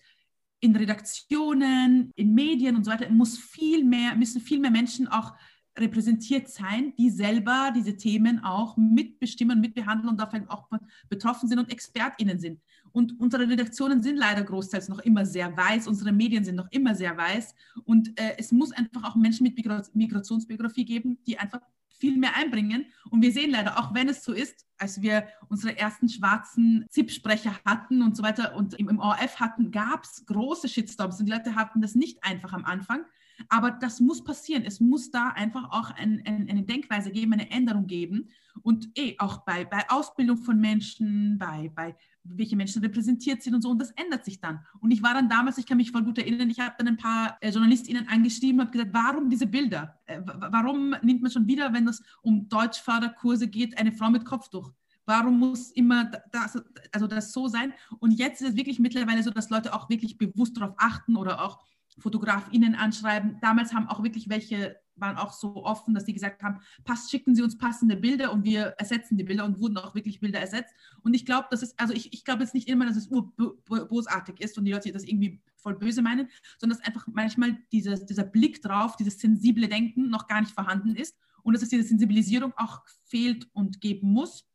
in 0.60 0.76
Redaktionen, 0.76 2.12
in 2.16 2.34
Medien 2.34 2.76
und 2.76 2.84
so 2.84 2.92
weiter, 2.92 3.10
muss 3.10 3.38
viel 3.38 3.84
mehr, 3.84 4.16
müssen 4.16 4.42
viel 4.42 4.60
mehr 4.60 4.72
Menschen 4.72 5.08
auch 5.08 5.34
repräsentiert 5.80 6.48
sein, 6.48 6.94
die 6.98 7.10
selber 7.10 7.72
diese 7.76 7.96
Themen 7.96 8.44
auch 8.44 8.78
mitbestimmen, 8.78 9.62
mitbehandeln 9.62 10.10
und 10.10 10.20
davon 10.20 10.48
auch 10.50 10.68
betroffen 11.10 11.48
sind 11.48 11.60
und 11.60 11.72
ExpertInnen 11.72 12.40
sind. 12.40 12.62
Und 12.92 13.20
unsere 13.20 13.48
Redaktionen 13.48 14.02
sind 14.02 14.18
leider 14.18 14.44
großteils 14.44 14.90
noch 14.90 15.00
immer 15.00 15.26
sehr 15.26 15.56
weiß, 15.56 15.88
unsere 15.88 16.12
Medien 16.12 16.44
sind 16.44 16.56
noch 16.56 16.72
immer 16.72 16.96
sehr 16.96 17.16
weiß 17.16 17.54
und 17.86 18.20
äh, 18.20 18.36
es 18.38 18.52
muss 18.52 18.72
einfach 18.72 19.04
auch 19.04 19.16
Menschen 19.16 19.44
mit 19.44 19.56
Migrationsbiografie 19.94 20.86
geben, 20.86 21.20
die 21.28 21.38
einfach 21.38 21.62
viel 22.00 22.18
mehr 22.18 22.36
einbringen. 22.36 22.86
Und 23.10 23.22
wir 23.22 23.32
sehen 23.32 23.52
leider, 23.52 23.78
auch 23.78 23.94
wenn 23.94 24.10
es 24.10 24.24
so 24.24 24.34
ist, 24.34 24.66
als 24.78 25.02
wir 25.02 25.28
unsere 25.50 25.78
ersten 25.78 26.08
schwarzen 26.08 26.86
ZIP-Sprecher 26.90 27.60
hatten 27.66 28.02
und 28.02 28.16
so 28.16 28.24
weiter 28.24 28.56
und 28.56 28.74
im, 28.76 28.90
im 28.90 29.00
ORF 29.00 29.40
hatten, 29.40 29.72
gab 29.72 30.04
es 30.04 30.26
große 30.26 30.70
Shitstorms 30.70 31.20
und 31.20 31.26
die 31.26 31.32
Leute 31.32 31.56
hatten 31.56 31.82
das 31.82 31.96
nicht 31.96 32.24
einfach 32.24 32.54
am 32.54 32.66
Anfang. 32.66 33.06
Aber 33.48 33.72
das 33.72 34.00
muss 34.00 34.24
passieren. 34.24 34.64
Es 34.66 34.80
muss 34.80 35.12
da 35.12 35.30
einfach 35.30 35.72
auch 35.72 35.92
ein, 35.92 36.22
ein, 36.26 36.50
eine 36.50 36.64
Denkweise 36.64 37.12
geben, 37.12 37.34
eine 37.34 37.50
Änderung 37.50 37.88
geben. 37.88 38.30
Und 38.62 38.90
eh, 38.98 39.16
auch 39.20 39.46
bei, 39.46 39.64
bei 39.66 39.90
Ausbildung 39.90 40.38
von 40.38 40.60
Menschen, 40.60 41.38
bei, 41.38 41.72
bei 41.74 41.96
welche 42.24 42.56
Menschen 42.56 42.82
repräsentiert 42.82 43.42
sind 43.42 43.56
und 43.56 43.62
so. 43.62 43.70
Und 43.70 43.80
das 43.80 43.92
ändert 43.92 44.26
sich 44.26 44.40
dann. 44.40 44.60
Und 44.80 44.92
ich 44.92 45.02
war 45.02 45.14
dann 45.14 45.30
damals, 45.30 45.58
ich 45.58 45.66
kann 45.66 45.78
mich 45.78 45.92
voll 45.92 46.04
gut 46.04 46.18
erinnern, 46.18 46.50
ich 46.50 46.60
habe 46.60 46.76
dann 46.78 46.88
ein 46.88 46.98
paar 46.98 47.38
äh, 47.42 47.50
JournalistInnen 47.50 48.08
angeschrieben 48.08 48.60
und 48.60 48.68
habe 48.68 48.78
gesagt, 48.78 48.94
warum 48.94 49.30
diese 49.30 49.48
Bilder? 49.48 49.98
Äh, 50.06 50.22
warum 50.24 50.96
nimmt 51.02 51.22
man 51.22 51.32
schon 51.32 51.48
wieder, 51.48 51.74
wenn 51.74 51.88
es 51.88 52.04
um 52.22 52.50
Deutschförderkurse 52.50 53.48
geht, 53.48 53.78
eine 53.78 53.92
Frau 53.92 54.10
mit 54.10 54.26
Kopftuch? 54.26 54.72
Warum 55.06 55.40
muss 55.40 55.72
immer 55.72 56.12
das, 56.32 56.62
also 56.92 57.08
das 57.08 57.34
so 57.34 57.48
sein? 57.48 57.74
Und 57.98 58.12
jetzt 58.12 58.42
ist 58.42 58.50
es 58.50 58.56
wirklich 58.56 58.78
mittlerweile 58.78 59.24
so, 59.24 59.32
dass 59.32 59.50
Leute 59.50 59.74
auch 59.74 59.90
wirklich 59.90 60.20
bewusst 60.20 60.56
darauf 60.58 60.76
achten 60.78 61.16
oder 61.16 61.42
auch 61.42 61.64
FotografInnen 62.00 62.76
anschreiben. 62.76 63.38
Damals 63.42 63.74
haben 63.74 63.88
auch 63.88 64.04
wirklich 64.04 64.30
welche, 64.30 64.78
waren 64.96 65.18
auch 65.18 65.34
so 65.34 65.64
offen, 65.64 65.94
dass 65.94 66.06
sie 66.06 66.14
gesagt 66.14 66.44
haben, 66.44 66.60
passt, 66.84 67.10
schicken 67.10 67.36
Sie 67.36 67.42
uns 67.42 67.58
passende 67.58 67.96
Bilder 67.96 68.32
und 68.32 68.44
wir 68.44 68.76
ersetzen 68.78 69.18
die 69.18 69.24
Bilder 69.24 69.46
und 69.46 69.60
wurden 69.60 69.78
auch 69.78 69.96
wirklich 69.96 70.20
Bilder 70.20 70.40
ersetzt. 70.40 70.74
Und 71.04 71.14
ich 71.14 71.26
glaube, 71.26 71.48
das 71.52 71.64
ist, 71.64 71.80
also 71.80 71.94
ich, 71.94 72.14
ich 72.14 72.26
glaube 72.26 72.44
jetzt 72.44 72.54
nicht 72.54 72.68
immer, 72.68 72.86
dass 72.86 72.98
es 72.98 73.10
bosartig 73.10 74.42
ist 74.42 74.58
und 74.58 74.66
die 74.66 74.72
Leute 74.72 74.92
das 74.92 75.04
irgendwie 75.04 75.42
voll 75.56 75.76
böse 75.76 76.02
meinen, 76.02 76.30
sondern 76.58 76.78
dass 76.78 76.88
einfach 76.88 77.08
manchmal 77.12 77.58
dieses, 77.72 78.06
dieser 78.06 78.24
Blick 78.24 78.62
drauf, 78.62 78.96
dieses 78.96 79.20
sensible 79.20 79.68
Denken 79.68 80.10
noch 80.10 80.28
gar 80.28 80.42
nicht 80.42 80.54
vorhanden 80.54 80.96
ist 80.96 81.18
und 81.44 81.54
dass 81.54 81.64
es 81.64 81.70
diese 81.70 81.84
Sensibilisierung 81.84 82.54
auch 82.58 82.82
fehlt 83.06 83.48
und 83.54 83.82
geben 83.82 84.12
muss. 84.12 84.46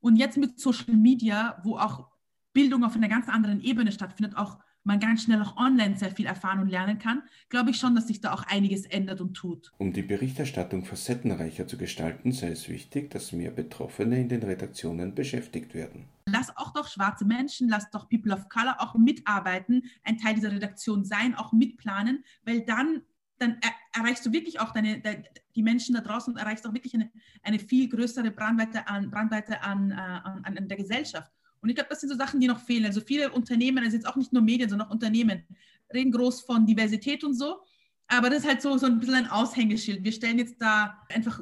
Und 0.00 0.16
jetzt 0.16 0.36
mit 0.36 0.58
Social 0.60 0.94
Media, 0.94 1.60
wo 1.64 1.76
auch 1.76 2.08
Bildung 2.52 2.84
auf 2.84 2.96
einer 2.96 3.08
ganz 3.08 3.28
anderen 3.28 3.60
Ebene 3.60 3.92
stattfindet, 3.92 4.36
auch 4.36 4.58
man 4.88 4.98
ganz 4.98 5.22
schnell 5.22 5.40
auch 5.42 5.56
online 5.56 5.96
sehr 5.96 6.10
viel 6.10 6.26
erfahren 6.26 6.60
und 6.60 6.68
lernen 6.68 6.98
kann, 6.98 7.22
glaube 7.48 7.70
ich 7.70 7.76
schon, 7.76 7.94
dass 7.94 8.08
sich 8.08 8.20
da 8.20 8.32
auch 8.32 8.42
einiges 8.48 8.86
ändert 8.86 9.20
und 9.20 9.34
tut. 9.34 9.70
Um 9.78 9.92
die 9.92 10.02
Berichterstattung 10.02 10.84
facettenreicher 10.84 11.68
zu 11.68 11.76
gestalten, 11.76 12.32
sei 12.32 12.48
es 12.48 12.68
wichtig, 12.68 13.10
dass 13.10 13.32
mehr 13.32 13.50
Betroffene 13.50 14.18
in 14.18 14.28
den 14.28 14.42
Redaktionen 14.42 15.14
beschäftigt 15.14 15.74
werden. 15.74 16.08
Lass 16.26 16.56
auch 16.56 16.72
doch 16.72 16.88
schwarze 16.88 17.24
Menschen, 17.24 17.68
lass 17.68 17.90
doch 17.90 18.08
People 18.08 18.32
of 18.32 18.48
Color 18.48 18.76
auch 18.80 18.94
mitarbeiten, 18.94 19.84
ein 20.02 20.18
Teil 20.18 20.34
dieser 20.34 20.50
Redaktion 20.50 21.04
sein, 21.04 21.34
auch 21.34 21.52
mitplanen, 21.52 22.24
weil 22.44 22.62
dann 22.62 23.02
dann 23.40 23.60
erreichst 23.92 24.26
du 24.26 24.32
wirklich 24.32 24.58
auch 24.58 24.72
deine, 24.72 25.00
die 25.54 25.62
Menschen 25.62 25.94
da 25.94 26.00
draußen 26.00 26.32
und 26.32 26.40
erreichst 26.40 26.66
auch 26.66 26.74
wirklich 26.74 26.94
eine, 26.94 27.08
eine 27.44 27.60
viel 27.60 27.88
größere 27.88 28.32
Brandweite 28.32 28.88
an, 28.88 29.12
Brandweite 29.12 29.62
an, 29.62 29.92
äh, 29.92 29.94
an, 29.94 30.42
an 30.44 30.68
der 30.68 30.76
Gesellschaft. 30.76 31.30
Und 31.60 31.68
ich 31.68 31.74
glaube, 31.74 31.90
das 31.90 32.00
sind 32.00 32.10
so 32.10 32.16
Sachen, 32.16 32.40
die 32.40 32.46
noch 32.46 32.60
fehlen. 32.60 32.84
Also 32.84 33.00
viele 33.00 33.30
Unternehmen, 33.30 33.84
also 33.84 33.96
jetzt 33.96 34.06
auch 34.06 34.16
nicht 34.16 34.32
nur 34.32 34.42
Medien, 34.42 34.68
sondern 34.68 34.88
auch 34.88 34.92
Unternehmen, 34.92 35.42
reden 35.92 36.12
groß 36.12 36.42
von 36.42 36.66
Diversität 36.66 37.24
und 37.24 37.34
so. 37.34 37.56
Aber 38.06 38.30
das 38.30 38.40
ist 38.40 38.48
halt 38.48 38.62
so, 38.62 38.76
so 38.78 38.86
ein 38.86 38.98
bisschen 38.98 39.14
ein 39.14 39.30
Aushängeschild. 39.30 40.02
Wir 40.02 40.12
stellen 40.12 40.38
jetzt 40.38 40.56
da 40.60 40.98
einfach 41.08 41.40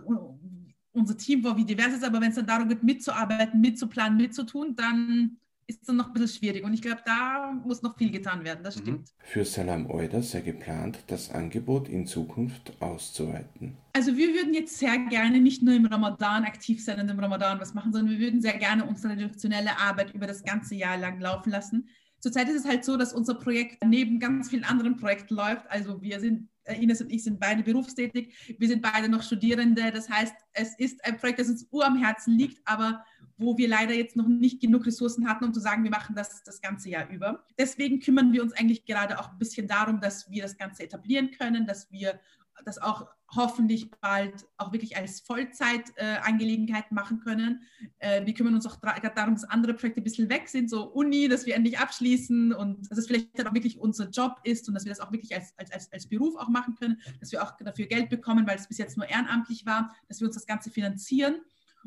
unser 0.92 1.16
Team 1.16 1.42
vor, 1.42 1.56
wie 1.56 1.64
divers 1.64 1.88
es 1.88 1.98
ist, 1.98 2.04
aber 2.04 2.20
wenn 2.20 2.30
es 2.30 2.36
dann 2.36 2.46
darum 2.46 2.68
geht, 2.68 2.82
mitzuarbeiten, 2.82 3.60
mitzuplanen, 3.60 4.16
mitzutun, 4.16 4.74
dann 4.74 5.38
ist 5.68 5.82
es 5.82 5.88
noch 5.88 6.06
ein 6.06 6.12
bisschen 6.12 6.28
schwierig. 6.28 6.64
Und 6.64 6.72
ich 6.74 6.82
glaube, 6.82 7.02
da 7.04 7.52
muss 7.64 7.82
noch 7.82 7.96
viel 7.96 8.10
getan 8.10 8.44
werden, 8.44 8.62
das 8.62 8.76
mhm. 8.76 8.80
stimmt. 8.82 9.08
Für 9.18 9.44
Salam 9.44 9.90
Euda 9.90 10.22
sei 10.22 10.40
geplant, 10.40 10.98
das 11.08 11.30
Angebot 11.30 11.88
in 11.88 12.06
Zukunft 12.06 12.80
auszuweiten. 12.80 13.76
Also 13.92 14.16
wir 14.16 14.28
würden 14.34 14.54
jetzt 14.54 14.78
sehr 14.78 14.98
gerne 15.08 15.40
nicht 15.40 15.62
nur 15.62 15.74
im 15.74 15.86
Ramadan 15.86 16.44
aktiv 16.44 16.84
sein 16.84 17.00
und 17.00 17.08
im 17.08 17.18
Ramadan 17.18 17.60
was 17.60 17.74
machen, 17.74 17.92
sondern 17.92 18.12
wir 18.12 18.20
würden 18.20 18.40
sehr 18.40 18.58
gerne 18.58 18.84
unsere 18.84 19.14
redaktionelle 19.14 19.78
Arbeit 19.78 20.14
über 20.14 20.26
das 20.26 20.44
ganze 20.44 20.74
Jahr 20.74 20.96
lang 20.96 21.20
laufen 21.20 21.50
lassen. 21.50 21.88
Zurzeit 22.20 22.48
ist 22.48 22.60
es 22.60 22.64
halt 22.64 22.84
so, 22.84 22.96
dass 22.96 23.12
unser 23.12 23.34
Projekt 23.34 23.84
neben 23.84 24.18
ganz 24.18 24.50
vielen 24.50 24.64
anderen 24.64 24.96
Projekten 24.96 25.34
läuft. 25.34 25.70
Also 25.70 26.00
wir 26.00 26.20
sind 26.20 26.48
äh, 26.64 26.82
Ines 26.82 27.00
und 27.00 27.12
ich 27.12 27.24
sind 27.24 27.38
beide 27.38 27.62
berufstätig, 27.62 28.56
wir 28.58 28.68
sind 28.68 28.82
beide 28.82 29.08
noch 29.08 29.22
Studierende. 29.22 29.90
Das 29.92 30.08
heißt, 30.08 30.34
es 30.52 30.78
ist 30.78 31.04
ein 31.04 31.16
Projekt, 31.18 31.38
das 31.38 31.48
uns 31.48 31.66
ur 31.70 31.86
am 31.86 31.96
Herzen 31.96 32.36
liegt, 32.36 32.60
aber 32.64 33.04
wo 33.38 33.58
wir 33.58 33.68
leider 33.68 33.94
jetzt 33.94 34.16
noch 34.16 34.28
nicht 34.28 34.60
genug 34.60 34.86
Ressourcen 34.86 35.28
hatten, 35.28 35.44
um 35.44 35.54
zu 35.54 35.60
sagen, 35.60 35.84
wir 35.84 35.90
machen 35.90 36.14
das 36.14 36.42
das 36.42 36.60
ganze 36.60 36.88
Jahr 36.88 37.08
über. 37.10 37.44
Deswegen 37.58 38.00
kümmern 38.00 38.32
wir 38.32 38.42
uns 38.42 38.52
eigentlich 38.52 38.84
gerade 38.84 39.18
auch 39.18 39.30
ein 39.30 39.38
bisschen 39.38 39.68
darum, 39.68 40.00
dass 40.00 40.30
wir 40.30 40.42
das 40.42 40.56
Ganze 40.56 40.84
etablieren 40.84 41.30
können, 41.30 41.66
dass 41.66 41.90
wir 41.90 42.18
das 42.64 42.78
auch 42.78 43.06
hoffentlich 43.34 43.90
bald 43.90 44.46
auch 44.56 44.72
wirklich 44.72 44.96
als 44.96 45.20
Vollzeitangelegenheit 45.20 46.86
äh, 46.90 46.94
machen 46.94 47.20
können. 47.20 47.62
Äh, 47.98 48.24
wir 48.24 48.34
kümmern 48.34 48.54
uns 48.54 48.66
auch 48.66 48.80
gerade 48.80 49.12
darum, 49.14 49.34
dass 49.34 49.44
andere 49.44 49.74
Projekte 49.74 50.00
ein 50.00 50.04
bisschen 50.04 50.28
weg 50.28 50.48
sind, 50.48 50.70
so 50.70 50.84
Uni, 50.84 51.28
dass 51.28 51.44
wir 51.44 51.54
endlich 51.54 51.78
abschließen 51.78 52.52
und 52.52 52.90
dass 52.90 52.98
es 52.98 53.06
vielleicht 53.06 53.38
dann 53.38 53.48
auch 53.48 53.54
wirklich 53.54 53.78
unser 53.78 54.08
Job 54.08 54.40
ist 54.44 54.68
und 54.68 54.74
dass 54.74 54.84
wir 54.84 54.90
das 54.90 55.00
auch 55.00 55.12
wirklich 55.12 55.34
als, 55.34 55.52
als, 55.58 55.70
als, 55.72 55.92
als 55.92 56.06
Beruf 56.08 56.36
auch 56.36 56.48
machen 56.48 56.76
können, 56.76 57.00
dass 57.20 57.32
wir 57.32 57.42
auch 57.42 57.56
dafür 57.58 57.86
Geld 57.86 58.08
bekommen, 58.08 58.46
weil 58.46 58.56
es 58.56 58.68
bis 58.68 58.78
jetzt 58.78 58.96
nur 58.96 59.08
ehrenamtlich 59.08 59.66
war, 59.66 59.94
dass 60.08 60.20
wir 60.20 60.28
uns 60.28 60.36
das 60.36 60.46
Ganze 60.46 60.70
finanzieren 60.70 61.36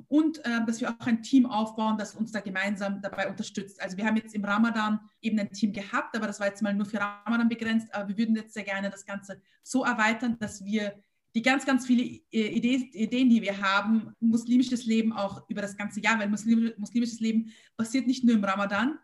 und 0.08 0.44
äh, 0.46 0.66
dass 0.66 0.82
wir 0.82 0.90
auch 0.90 1.06
ein 1.06 1.22
Team 1.22 1.46
aufbauen, 1.46 1.98
das 1.98 2.16
uns 2.16 2.32
da 2.32 2.40
gemeinsam 2.40 3.02
dabei 3.02 3.30
unterstützt. 3.30 3.82
Also 3.82 3.98
wir 3.98 4.06
haben 4.06 4.16
jetzt 4.18 4.34
im 4.34 4.46
Ramadan 4.46 5.00
eben 5.22 5.40
ein 5.40 5.52
Team 5.52 5.74
gehabt, 5.74 6.16
aber 6.16 6.28
das 6.28 6.40
war 6.40 6.48
jetzt 6.48 6.62
mal 6.62 6.74
nur 6.74 6.86
für 6.86 7.00
Ramadan 7.00 7.50
begrenzt. 7.50 7.94
Aber 7.94 8.08
wir 8.10 8.18
würden 8.18 8.36
jetzt 8.36 8.54
sehr 8.54 8.64
gerne 8.64 8.90
das 8.90 9.06
Ganze 9.06 9.42
so 9.64 9.84
erweitern, 9.84 10.38
dass 10.40 10.64
wir 10.64 10.94
die 11.36 11.42
ganz, 11.42 11.66
ganz 11.66 11.86
viele 11.86 12.04
Ideen, 12.32 13.30
die 13.30 13.42
wir 13.42 13.62
haben, 13.62 14.14
muslimisches 14.20 14.86
Leben 14.86 15.14
auch 15.14 15.48
über 15.50 15.62
das 15.62 15.78
ganze 15.78 16.02
Jahr, 16.02 16.18
weil 16.20 16.30
muslimisches 16.30 17.20
Leben 17.20 17.52
passiert 17.78 18.08
nicht 18.08 18.24
nur 18.24 18.36
im 18.36 18.44
Ramadan, 18.44 18.98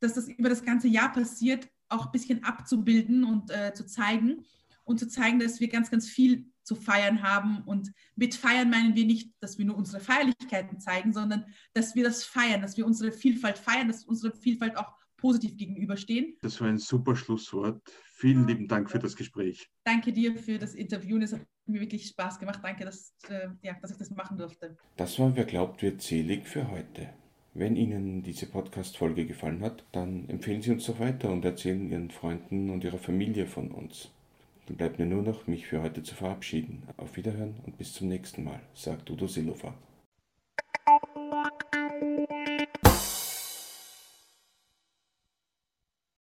dass 0.00 0.14
das 0.14 0.28
über 0.28 0.48
das 0.48 0.64
ganze 0.64 0.88
Jahr 0.88 1.12
passiert, 1.12 1.68
auch 1.88 2.06
ein 2.06 2.12
bisschen 2.12 2.44
abzubilden 2.44 3.24
und 3.24 3.50
äh, 3.50 3.72
zu 3.74 3.86
zeigen 3.86 4.44
und 4.84 4.98
zu 4.98 5.08
zeigen, 5.08 5.38
dass 5.38 5.60
wir 5.60 5.68
ganz, 5.68 5.90
ganz 5.90 6.08
viel 6.08 6.50
zu 6.68 6.76
feiern 6.76 7.22
haben. 7.22 7.62
Und 7.64 7.92
mit 8.14 8.34
feiern 8.34 8.70
meinen 8.70 8.94
wir 8.94 9.06
nicht, 9.06 9.32
dass 9.40 9.58
wir 9.58 9.64
nur 9.64 9.76
unsere 9.76 10.00
Feierlichkeiten 10.00 10.78
zeigen, 10.78 11.12
sondern 11.12 11.46
dass 11.72 11.94
wir 11.96 12.04
das 12.04 12.24
feiern, 12.24 12.60
dass 12.62 12.76
wir 12.76 12.86
unsere 12.86 13.10
Vielfalt 13.10 13.58
feiern, 13.58 13.88
dass 13.88 14.04
unsere 14.04 14.32
Vielfalt 14.36 14.76
auch 14.76 14.92
positiv 15.16 15.56
gegenüberstehen. 15.56 16.36
Das 16.42 16.60
war 16.60 16.68
ein 16.68 16.78
super 16.78 17.16
Schlusswort. 17.16 17.82
Vielen 18.14 18.46
lieben 18.46 18.68
Dank 18.68 18.90
für 18.90 18.98
das 18.98 19.16
Gespräch. 19.16 19.68
Danke 19.84 20.12
dir 20.12 20.36
für 20.36 20.58
das 20.58 20.74
Interview. 20.74 21.18
Es 21.18 21.32
hat 21.32 21.40
mir 21.66 21.80
wirklich 21.80 22.06
Spaß 22.06 22.38
gemacht. 22.38 22.60
Danke, 22.62 22.84
dass, 22.84 23.14
äh, 23.28 23.48
ja, 23.62 23.74
dass 23.80 23.90
ich 23.90 23.96
das 23.96 24.10
machen 24.10 24.36
durfte. 24.36 24.76
Das 24.96 25.18
war 25.18 25.34
Wer 25.34 25.44
glaubt, 25.44 25.82
wird 25.82 26.02
selig 26.02 26.46
für 26.46 26.70
heute. 26.70 27.10
Wenn 27.54 27.76
Ihnen 27.76 28.22
diese 28.22 28.46
Podcast-Folge 28.46 29.26
gefallen 29.26 29.62
hat, 29.62 29.84
dann 29.92 30.28
empfehlen 30.28 30.62
Sie 30.62 30.70
uns 30.70 30.86
doch 30.86 31.00
weiter 31.00 31.30
und 31.30 31.44
erzählen 31.44 31.90
Ihren 31.90 32.10
Freunden 32.10 32.70
und 32.70 32.84
Ihrer 32.84 32.98
Familie 32.98 33.46
von 33.46 33.72
uns. 33.72 34.10
Dann 34.68 34.76
bleibt 34.76 34.98
mir 34.98 35.06
nur 35.06 35.22
noch, 35.22 35.46
mich 35.46 35.66
für 35.66 35.80
heute 35.80 36.02
zu 36.02 36.14
verabschieden. 36.14 36.82
Auf 36.98 37.16
Wiederhören 37.16 37.54
und 37.64 37.78
bis 37.78 37.94
zum 37.94 38.08
nächsten 38.08 38.44
Mal, 38.44 38.60
sagt 38.74 39.10
Udo 39.10 39.26
Silova. 39.26 39.72